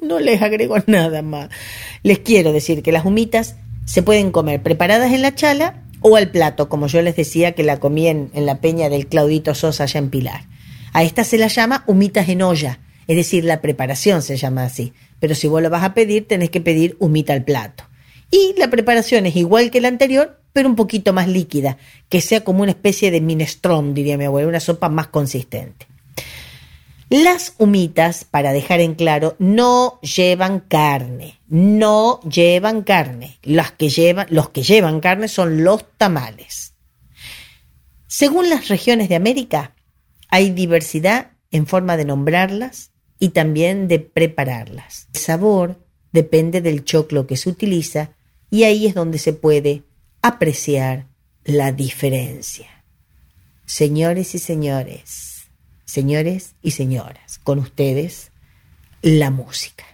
No 0.00 0.20
les 0.20 0.40
agrego 0.42 0.76
nada 0.86 1.22
más. 1.22 1.48
Les 2.04 2.20
quiero 2.20 2.52
decir 2.52 2.84
que 2.84 2.92
las 2.92 3.04
humitas 3.04 3.56
se 3.84 4.04
pueden 4.04 4.30
comer 4.30 4.62
preparadas 4.62 5.10
en 5.12 5.22
la 5.22 5.34
chala 5.34 5.81
o 6.02 6.16
al 6.16 6.30
plato, 6.30 6.68
como 6.68 6.86
yo 6.86 7.02
les 7.02 7.16
decía 7.16 7.52
que 7.52 7.62
la 7.62 7.78
comí 7.80 8.08
en, 8.08 8.30
la 8.34 8.60
peña 8.60 8.88
del 8.88 9.06
Claudito 9.06 9.54
Sosa 9.54 9.84
allá 9.84 9.98
en 9.98 10.10
Pilar. 10.10 10.46
A 10.92 11.02
esta 11.02 11.24
se 11.24 11.38
la 11.38 11.48
llama 11.48 11.84
humitas 11.86 12.28
en 12.28 12.42
olla, 12.42 12.80
es 13.06 13.16
decir, 13.16 13.44
la 13.44 13.60
preparación 13.60 14.22
se 14.22 14.36
llama 14.36 14.64
así. 14.64 14.92
Pero 15.20 15.34
si 15.34 15.48
vos 15.48 15.62
lo 15.62 15.70
vas 15.70 15.84
a 15.84 15.94
pedir, 15.94 16.26
tenés 16.26 16.50
que 16.50 16.60
pedir 16.60 16.96
humita 16.98 17.32
al 17.32 17.44
plato. 17.44 17.84
Y 18.30 18.54
la 18.58 18.68
preparación 18.70 19.26
es 19.26 19.36
igual 19.36 19.70
que 19.70 19.80
la 19.80 19.88
anterior, 19.88 20.40
pero 20.52 20.68
un 20.68 20.76
poquito 20.76 21.12
más 21.12 21.28
líquida, 21.28 21.78
que 22.08 22.20
sea 22.20 22.44
como 22.44 22.62
una 22.62 22.72
especie 22.72 23.10
de 23.10 23.20
minestrón, 23.20 23.94
diría 23.94 24.18
mi 24.18 24.24
abuela, 24.24 24.48
una 24.48 24.60
sopa 24.60 24.88
más 24.88 25.08
consistente. 25.08 25.86
Las 27.12 27.56
humitas, 27.58 28.24
para 28.24 28.54
dejar 28.54 28.80
en 28.80 28.94
claro, 28.94 29.36
no 29.38 30.00
llevan 30.00 30.60
carne, 30.60 31.38
no 31.46 32.20
llevan 32.20 32.80
carne. 32.84 33.38
Las 33.42 33.70
que 33.70 33.90
llevan, 33.90 34.28
los 34.30 34.48
que 34.48 34.62
llevan 34.62 35.00
carne 35.00 35.28
son 35.28 35.62
los 35.62 35.84
tamales. 35.98 36.72
Según 38.06 38.48
las 38.48 38.68
regiones 38.68 39.10
de 39.10 39.16
América, 39.16 39.74
hay 40.28 40.52
diversidad 40.52 41.32
en 41.50 41.66
forma 41.66 41.98
de 41.98 42.06
nombrarlas 42.06 42.92
y 43.18 43.28
también 43.28 43.88
de 43.88 43.98
prepararlas. 43.98 45.08
El 45.12 45.20
sabor 45.20 45.84
depende 46.12 46.62
del 46.62 46.82
choclo 46.82 47.26
que 47.26 47.36
se 47.36 47.50
utiliza 47.50 48.12
y 48.48 48.62
ahí 48.62 48.86
es 48.86 48.94
donde 48.94 49.18
se 49.18 49.34
puede 49.34 49.82
apreciar 50.22 51.08
la 51.44 51.72
diferencia. 51.72 52.68
Señores 53.66 54.34
y 54.34 54.38
señores, 54.38 55.31
señores 55.92 56.54
y 56.62 56.70
señoras, 56.70 57.38
con 57.38 57.58
ustedes 57.58 58.32
la 59.02 59.30
música. 59.30 59.84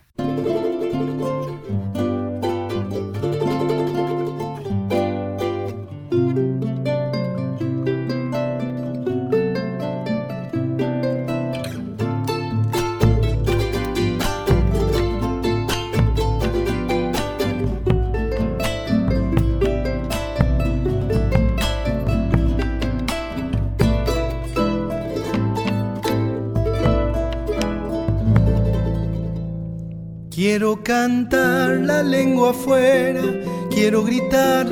Quiero 30.58 30.82
cantar 30.82 31.78
la 31.82 32.02
lengua 32.02 32.50
afuera, 32.50 33.22
quiero 33.70 34.02
gritar 34.02 34.66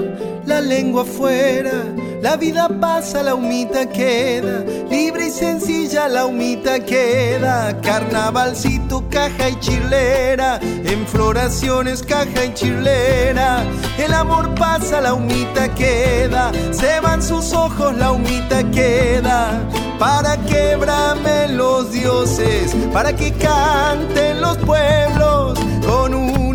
la 0.44 0.60
lengua 0.60 1.02
afuera. 1.02 1.84
La 2.26 2.36
vida 2.36 2.68
pasa, 2.80 3.22
la 3.22 3.36
humita 3.36 3.88
queda, 3.88 4.64
libre 4.90 5.28
y 5.28 5.30
sencilla 5.30 6.08
la 6.08 6.26
humita 6.26 6.80
queda. 6.80 7.80
Carnavalcito, 7.80 9.04
caja 9.08 9.50
y 9.50 9.60
chilera, 9.60 10.58
en 10.60 11.06
floraciones, 11.06 12.02
caja 12.02 12.46
y 12.46 12.52
chilera. 12.52 13.62
El 13.96 14.12
amor 14.12 14.52
pasa, 14.56 15.00
la 15.00 15.14
humita 15.14 15.72
queda, 15.76 16.50
se 16.72 16.98
van 16.98 17.22
sus 17.22 17.52
ojos, 17.52 17.96
la 17.96 18.10
humita 18.10 18.68
queda. 18.72 19.62
Para 19.96 20.36
que 20.46 20.74
bramen 20.74 21.56
los 21.56 21.92
dioses, 21.92 22.74
para 22.92 23.14
que 23.14 23.30
canten 23.34 24.40
los 24.40 24.58
pueblos 24.58 25.60
con 25.86 26.12
un 26.12 26.45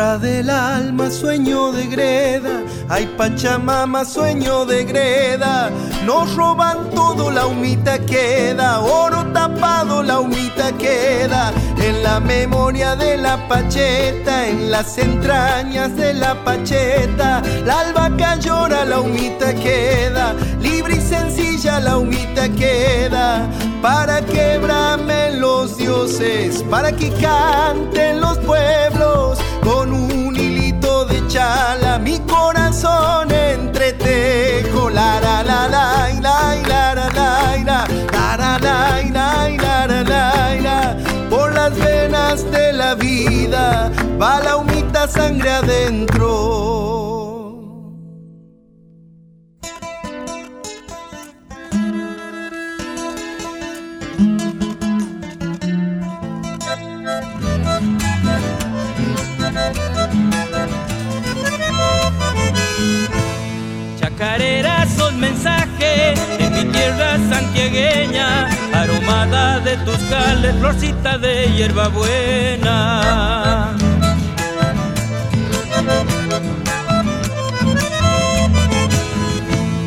Del 0.00 0.48
alma, 0.48 1.10
sueño 1.10 1.72
de 1.72 1.86
greda. 1.86 2.62
Ay, 2.88 3.06
Pachamama, 3.18 4.06
sueño 4.06 4.64
de 4.64 4.84
greda. 4.84 5.70
Nos 6.06 6.34
roban 6.36 6.88
todo, 6.94 7.30
la 7.30 7.44
humita 7.44 7.98
queda. 7.98 8.80
Oro 8.80 9.26
tapado, 9.34 10.02
la 10.02 10.20
humita 10.20 10.72
queda. 10.78 11.52
En 11.76 12.02
la 12.02 12.18
memoria 12.18 12.96
de 12.96 13.18
la 13.18 13.46
pacheta, 13.46 14.48
en 14.48 14.70
las 14.70 14.96
entrañas 14.96 15.94
de 15.94 16.14
la 16.14 16.34
pacheta. 16.44 17.42
La 17.66 17.80
albahaca 17.80 18.36
llora, 18.36 18.86
la 18.86 19.00
humita 19.00 19.52
queda. 19.52 20.34
Libre 20.62 20.96
y 20.96 21.00
sencilla, 21.02 21.78
la 21.78 21.98
humita 21.98 22.48
queda. 22.48 23.46
Para 23.82 24.22
que 24.22 24.50
los 25.40 25.76
dioses, 25.76 26.62
para 26.70 26.92
que 26.92 27.10
canten 27.14 28.20
los 28.20 28.38
pueblos 28.38 29.38
chala, 31.30 31.98
mi 31.98 32.18
corazón 32.20 33.30
entretejo. 33.30 34.90
La 34.90 35.20
la 35.20 35.42
la 35.42 35.68
la 35.68 35.84
la 36.26 36.38
la 36.70 36.94
la 36.94 37.08
la 37.14 37.86
la 38.36 38.58
la 39.08 40.02
la 40.02 40.56
la 40.66 40.96
Por 41.30 41.54
las 41.54 41.72
venas 41.78 42.50
de 42.50 42.72
la 42.72 42.94
vida 42.94 43.90
va 44.20 44.40
la 44.40 44.56
humita 44.56 45.06
sangre 45.06 45.50
adentro. 45.50 46.39
Florcita 70.70 71.18
de 71.18 71.52
hierbabuena. 71.56 72.70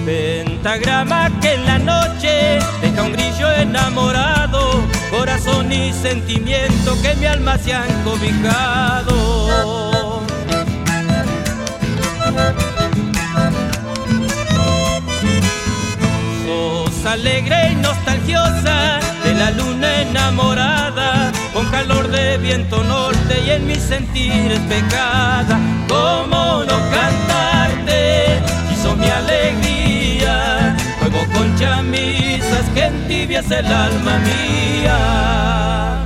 Pentagrama 0.05 1.29
que 1.39 1.53
en 1.53 1.65
la 1.65 1.79
noche 1.79 2.59
deja 2.81 3.03
un 3.03 3.13
grillo 3.13 3.49
enamorado, 3.51 4.83
corazón 5.09 5.71
y 5.71 5.93
sentimiento 5.93 7.01
que 7.01 7.15
mi 7.15 7.27
alma 7.27 7.57
se 7.57 7.73
han 7.73 8.03
cobijado. 8.03 9.13
Sos 16.45 17.05
alegre 17.05 17.71
y 17.71 17.75
nostalgiosa 17.75 18.99
la 19.33 19.51
luna 19.51 20.01
enamorada, 20.01 21.31
con 21.53 21.65
calor 21.71 22.07
de 22.09 22.37
viento 22.37 22.83
norte 22.83 23.41
y 23.45 23.49
en 23.51 23.67
mi 23.67 23.75
sentir 23.75 24.51
es 24.51 24.59
pecada. 24.61 25.59
¿Cómo 25.87 26.63
no 26.63 26.77
cantarte 26.91 28.41
si 28.69 28.75
sos 28.81 28.97
mi 28.97 29.07
alegría? 29.07 30.75
Juego 30.99 31.25
con 31.33 31.55
chamisas 31.57 32.69
que 32.73 32.85
entibias 32.85 33.49
el 33.51 33.65
alma 33.65 34.19
mía. 34.19 36.02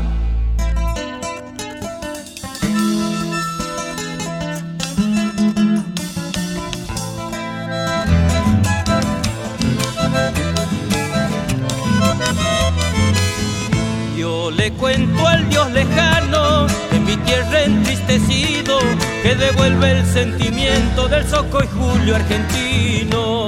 Le 14.67 14.73
cuento 14.73 15.25
al 15.25 15.47
Dios 15.49 15.71
lejano 15.71 16.67
de 16.91 16.99
mi 16.99 17.15
tierra 17.17 17.63
entristecido 17.63 18.79
que 19.23 19.33
devuelve 19.35 19.91
el 19.91 20.05
sentimiento 20.05 21.07
del 21.07 21.25
soco 21.25 21.63
y 21.63 21.67
julio 21.67 22.15
argentino. 22.17 23.47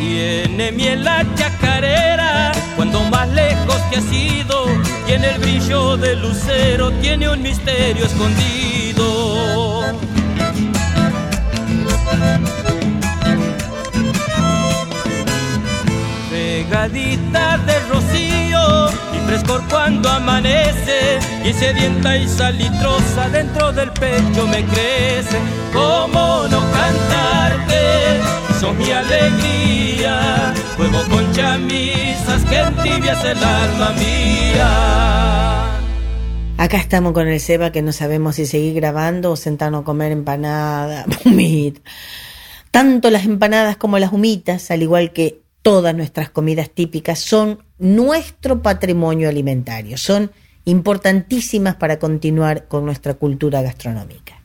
Tiene 0.00 0.72
miel 0.72 1.04
la 1.04 1.24
chacarera 1.36 2.50
cuando 2.74 3.04
más 3.04 3.28
lejos 3.28 3.78
te 3.90 3.98
has 3.98 4.12
ido, 4.12 4.64
tiene 5.06 5.30
el 5.30 5.38
brillo 5.38 5.96
del 5.96 6.20
lucero, 6.20 6.90
tiene 7.02 7.28
un 7.28 7.40
misterio 7.40 8.04
escondido. 8.04 9.23
Regadita 16.94 17.58
de 17.58 17.80
rocío 17.88 18.88
y 19.12 19.18
frescor 19.26 19.64
cuando 19.68 20.08
amanece 20.08 21.18
y 21.44 21.52
sedienta 21.52 22.16
y 22.16 22.28
salitrosa 22.28 23.28
dentro 23.30 23.72
del 23.72 23.90
pecho 23.90 24.46
me 24.46 24.64
crece. 24.64 25.38
¿Cómo 25.72 26.46
no 26.48 26.60
cantarte? 26.70 28.20
Sos 28.60 28.76
mi 28.76 28.92
alegría, 28.92 30.54
juego 30.76 31.02
con 31.10 31.32
chamisas 31.32 32.44
que 32.44 32.58
entibias 32.58 33.24
el 33.24 33.42
alma 33.42 33.92
mía. 33.98 35.64
Acá 36.58 36.76
estamos 36.76 37.12
con 37.12 37.26
el 37.26 37.40
Seba 37.40 37.72
que 37.72 37.82
no 37.82 37.90
sabemos 37.90 38.36
si 38.36 38.46
seguir 38.46 38.74
grabando 38.74 39.32
o 39.32 39.36
sentarnos 39.36 39.82
a 39.82 39.84
comer 39.84 40.12
empanada, 40.12 41.06
humita. 41.24 41.80
Tanto 42.70 43.10
las 43.10 43.24
empanadas 43.24 43.76
como 43.76 43.98
las 43.98 44.12
humitas, 44.12 44.70
al 44.70 44.82
igual 44.82 45.12
que 45.12 45.43
todas 45.64 45.94
nuestras 45.94 46.28
comidas 46.28 46.68
típicas, 46.68 47.18
son 47.18 47.64
nuestro 47.78 48.60
patrimonio 48.60 49.30
alimentario, 49.30 49.96
son 49.96 50.30
importantísimas 50.66 51.76
para 51.76 51.98
continuar 51.98 52.68
con 52.68 52.84
nuestra 52.84 53.14
cultura 53.14 53.62
gastronómica. 53.62 54.42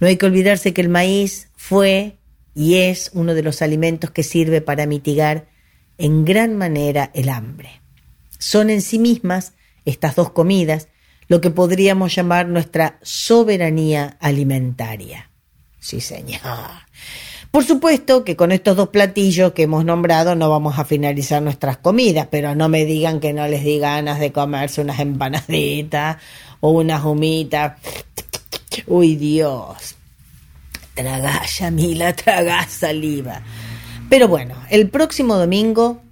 No 0.00 0.06
hay 0.06 0.16
que 0.16 0.24
olvidarse 0.24 0.72
que 0.72 0.80
el 0.80 0.88
maíz 0.88 1.50
fue 1.56 2.16
y 2.54 2.76
es 2.76 3.10
uno 3.12 3.34
de 3.34 3.42
los 3.42 3.60
alimentos 3.60 4.10
que 4.10 4.22
sirve 4.22 4.62
para 4.62 4.86
mitigar 4.86 5.46
en 5.98 6.24
gran 6.24 6.56
manera 6.56 7.10
el 7.12 7.28
hambre. 7.28 7.82
Son 8.38 8.70
en 8.70 8.80
sí 8.80 8.98
mismas 8.98 9.52
estas 9.84 10.16
dos 10.16 10.30
comidas 10.30 10.88
lo 11.28 11.42
que 11.42 11.50
podríamos 11.50 12.14
llamar 12.14 12.48
nuestra 12.48 12.98
soberanía 13.02 14.16
alimentaria. 14.20 15.30
Sí, 15.80 16.00
señor. 16.00 16.40
Por 17.56 17.64
supuesto 17.64 18.22
que 18.22 18.36
con 18.36 18.52
estos 18.52 18.76
dos 18.76 18.90
platillos 18.90 19.54
que 19.54 19.62
hemos 19.62 19.82
nombrado 19.82 20.34
no 20.34 20.50
vamos 20.50 20.78
a 20.78 20.84
finalizar 20.84 21.40
nuestras 21.40 21.78
comidas, 21.78 22.28
pero 22.30 22.54
no 22.54 22.68
me 22.68 22.84
digan 22.84 23.18
que 23.18 23.32
no 23.32 23.48
les 23.48 23.64
di 23.64 23.78
ganas 23.78 24.20
de 24.20 24.30
comerse 24.30 24.82
unas 24.82 25.00
empanaditas 25.00 26.18
o 26.60 26.72
unas 26.72 27.02
humitas. 27.02 27.78
Uy, 28.86 29.16
Dios. 29.16 29.94
Tragá, 30.92 31.46
Yamila, 31.46 32.14
tragá 32.14 32.68
saliva. 32.68 33.40
Pero 34.10 34.28
bueno, 34.28 34.54
el 34.68 34.90
próximo 34.90 35.36
domingo, 35.36 36.02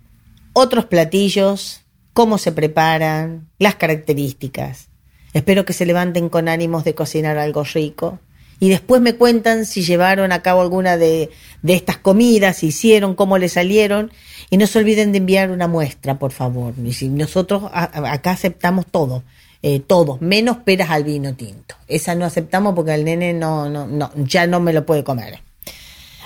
otros 0.54 0.86
platillos, 0.86 1.82
cómo 2.14 2.38
se 2.38 2.52
preparan, 2.52 3.50
las 3.58 3.74
características. 3.74 4.88
Espero 5.34 5.66
que 5.66 5.74
se 5.74 5.84
levanten 5.84 6.30
con 6.30 6.48
ánimos 6.48 6.84
de 6.84 6.94
cocinar 6.94 7.36
algo 7.36 7.64
rico. 7.64 8.18
Y 8.64 8.70
después 8.70 9.02
me 9.02 9.16
cuentan 9.16 9.66
si 9.66 9.82
llevaron 9.82 10.32
a 10.32 10.40
cabo 10.40 10.62
alguna 10.62 10.96
de, 10.96 11.28
estas 11.66 11.98
comidas, 11.98 12.56
si 12.56 12.68
hicieron, 12.68 13.14
cómo 13.14 13.36
les 13.36 13.52
salieron. 13.52 14.10
Y 14.48 14.56
no 14.56 14.66
se 14.66 14.78
olviden 14.78 15.12
de 15.12 15.18
enviar 15.18 15.50
una 15.50 15.68
muestra, 15.68 16.18
por 16.18 16.32
favor. 16.32 16.72
Y 16.82 16.94
si 16.94 17.10
nosotros 17.10 17.64
acá 17.74 18.30
aceptamos 18.30 18.86
todo, 18.86 19.22
eh, 19.60 19.80
todos, 19.80 20.22
menos 20.22 20.56
peras 20.56 20.88
al 20.88 21.04
vino 21.04 21.34
tinto. 21.34 21.74
Esa 21.88 22.14
no 22.14 22.24
aceptamos 22.24 22.74
porque 22.74 22.94
el 22.94 23.04
nene 23.04 23.34
no, 23.34 23.68
no, 23.68 23.86
no, 23.86 24.10
ya 24.16 24.46
no 24.46 24.60
me 24.60 24.72
lo 24.72 24.86
puede 24.86 25.04
comer. 25.04 25.40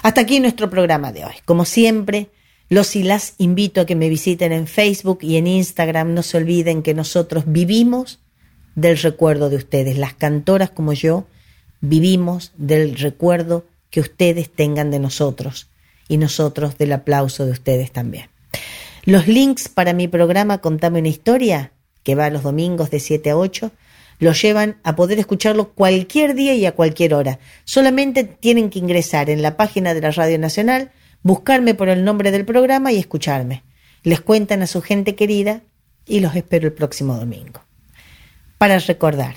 Hasta 0.04 0.20
aquí 0.20 0.38
nuestro 0.38 0.70
programa 0.70 1.10
de 1.10 1.24
hoy. 1.24 1.34
Como 1.44 1.64
siempre, 1.64 2.28
los 2.68 2.94
y 2.94 3.02
las 3.02 3.34
invito 3.38 3.80
a 3.80 3.84
que 3.84 3.96
me 3.96 4.08
visiten 4.08 4.52
en 4.52 4.68
Facebook 4.68 5.18
y 5.22 5.38
en 5.38 5.48
Instagram. 5.48 6.14
No 6.14 6.22
se 6.22 6.36
olviden 6.36 6.84
que 6.84 6.94
nosotros 6.94 7.42
vivimos 7.48 8.20
del 8.76 8.96
recuerdo 8.96 9.50
de 9.50 9.56
ustedes. 9.56 9.98
Las 9.98 10.14
cantoras 10.14 10.70
como 10.70 10.92
yo 10.92 11.26
vivimos 11.80 12.52
del 12.56 12.96
recuerdo 12.96 13.66
que 13.90 14.00
ustedes 14.00 14.50
tengan 14.50 14.90
de 14.90 14.98
nosotros 14.98 15.68
y 16.08 16.16
nosotros 16.16 16.78
del 16.78 16.92
aplauso 16.92 17.46
de 17.46 17.52
ustedes 17.52 17.92
también. 17.92 18.28
Los 19.04 19.26
links 19.26 19.68
para 19.68 19.92
mi 19.92 20.08
programa 20.08 20.58
Contame 20.58 20.98
una 20.98 21.08
historia, 21.08 21.72
que 22.02 22.14
va 22.14 22.30
los 22.30 22.42
domingos 22.42 22.90
de 22.90 23.00
7 23.00 23.30
a 23.30 23.36
8, 23.36 23.70
los 24.18 24.42
llevan 24.42 24.78
a 24.82 24.96
poder 24.96 25.18
escucharlo 25.18 25.72
cualquier 25.72 26.34
día 26.34 26.54
y 26.54 26.66
a 26.66 26.72
cualquier 26.72 27.14
hora. 27.14 27.38
Solamente 27.64 28.24
tienen 28.24 28.70
que 28.70 28.80
ingresar 28.80 29.30
en 29.30 29.42
la 29.42 29.56
página 29.56 29.94
de 29.94 30.00
la 30.00 30.10
Radio 30.10 30.38
Nacional, 30.38 30.90
buscarme 31.22 31.74
por 31.74 31.88
el 31.88 32.04
nombre 32.04 32.30
del 32.30 32.44
programa 32.44 32.92
y 32.92 32.98
escucharme. 32.98 33.62
Les 34.02 34.20
cuentan 34.20 34.62
a 34.62 34.66
su 34.66 34.82
gente 34.82 35.14
querida 35.14 35.62
y 36.06 36.20
los 36.20 36.34
espero 36.34 36.66
el 36.66 36.72
próximo 36.72 37.16
domingo. 37.16 37.60
Para 38.56 38.78
recordar, 38.78 39.36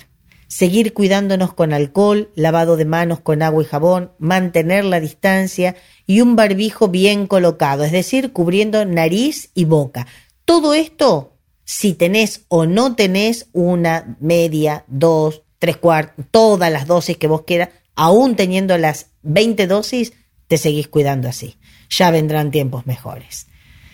seguir 0.52 0.94
cuidándonos 0.94 1.54
con 1.54 1.72
alcohol, 1.72 2.30
lavado 2.36 2.76
de 2.76 2.84
manos 2.84 3.22
con 3.22 3.42
agua 3.42 3.64
y 3.64 3.66
jabón, 3.66 4.12
mantener 4.20 4.84
la 4.84 5.00
distancia 5.00 5.78
y 6.06 6.20
un 6.20 6.36
barbijo 6.36 6.90
bien 6.90 7.26
colocado, 7.26 7.86
es 7.86 7.94
decir, 7.94 8.34
cubriendo 8.34 8.84
nariz 8.84 9.50
y 9.54 9.64
boca. 9.64 10.08
Todo 10.44 10.74
esto, 10.74 11.38
si 11.64 11.94
tenés 11.94 12.44
o 12.50 12.66
no 12.66 12.96
tenés 12.96 13.48
una 13.54 14.18
media, 14.20 14.84
dos, 14.90 15.44
tres 15.58 15.78
cuartos, 15.78 16.26
todas 16.32 16.70
las 16.70 16.86
dosis 16.86 17.16
que 17.16 17.28
vos 17.28 17.44
quieras, 17.44 17.70
aún 17.96 18.36
teniendo 18.36 18.78
las 18.78 19.12
20 19.22 19.68
dosis, 19.68 20.12
te 20.50 20.58
seguís 20.58 20.90
cuidando 20.90 21.30
así. 21.30 21.56
Ya 21.90 22.12
vendrán 22.12 22.52
tiempos 22.52 22.86
mejores. 22.86 23.48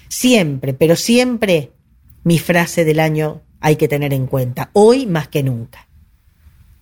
Siempre, 0.09 0.73
pero 0.73 0.95
siempre, 0.95 1.73
mi 2.23 2.39
frase 2.39 2.83
del 2.83 2.99
año 2.99 3.43
hay 3.59 3.75
que 3.75 3.87
tener 3.87 4.11
en 4.11 4.25
cuenta, 4.25 4.71
hoy 4.73 5.05
más 5.05 5.27
que 5.27 5.43
nunca. 5.43 5.86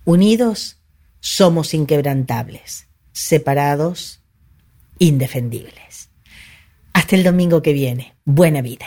Unidos 0.06 0.78
somos 1.20 1.74
inquebrantables, 1.74 2.88
separados 3.12 4.22
indefendibles. 5.00 6.12
Hasta 6.94 7.16
el 7.16 7.24
domingo 7.24 7.64
que 7.64 7.74
viene. 7.74 8.14
Buena 8.24 8.62
vida. 8.62 8.86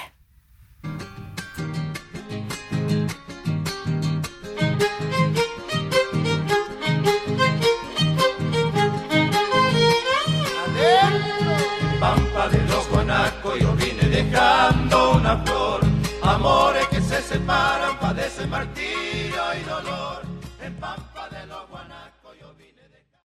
Pampa 11.98 12.48
de 12.48 12.62
los 12.68 12.88
guanacos 12.90 13.58
yo 13.58 13.74
vine 13.74 14.08
dejando 14.08 15.16
una 15.16 15.44
flor. 15.44 15.80
Amores 16.22 16.86
que 16.86 17.00
se 17.00 17.20
separan, 17.22 17.98
padecen 17.98 18.48
martirio. 18.50 19.07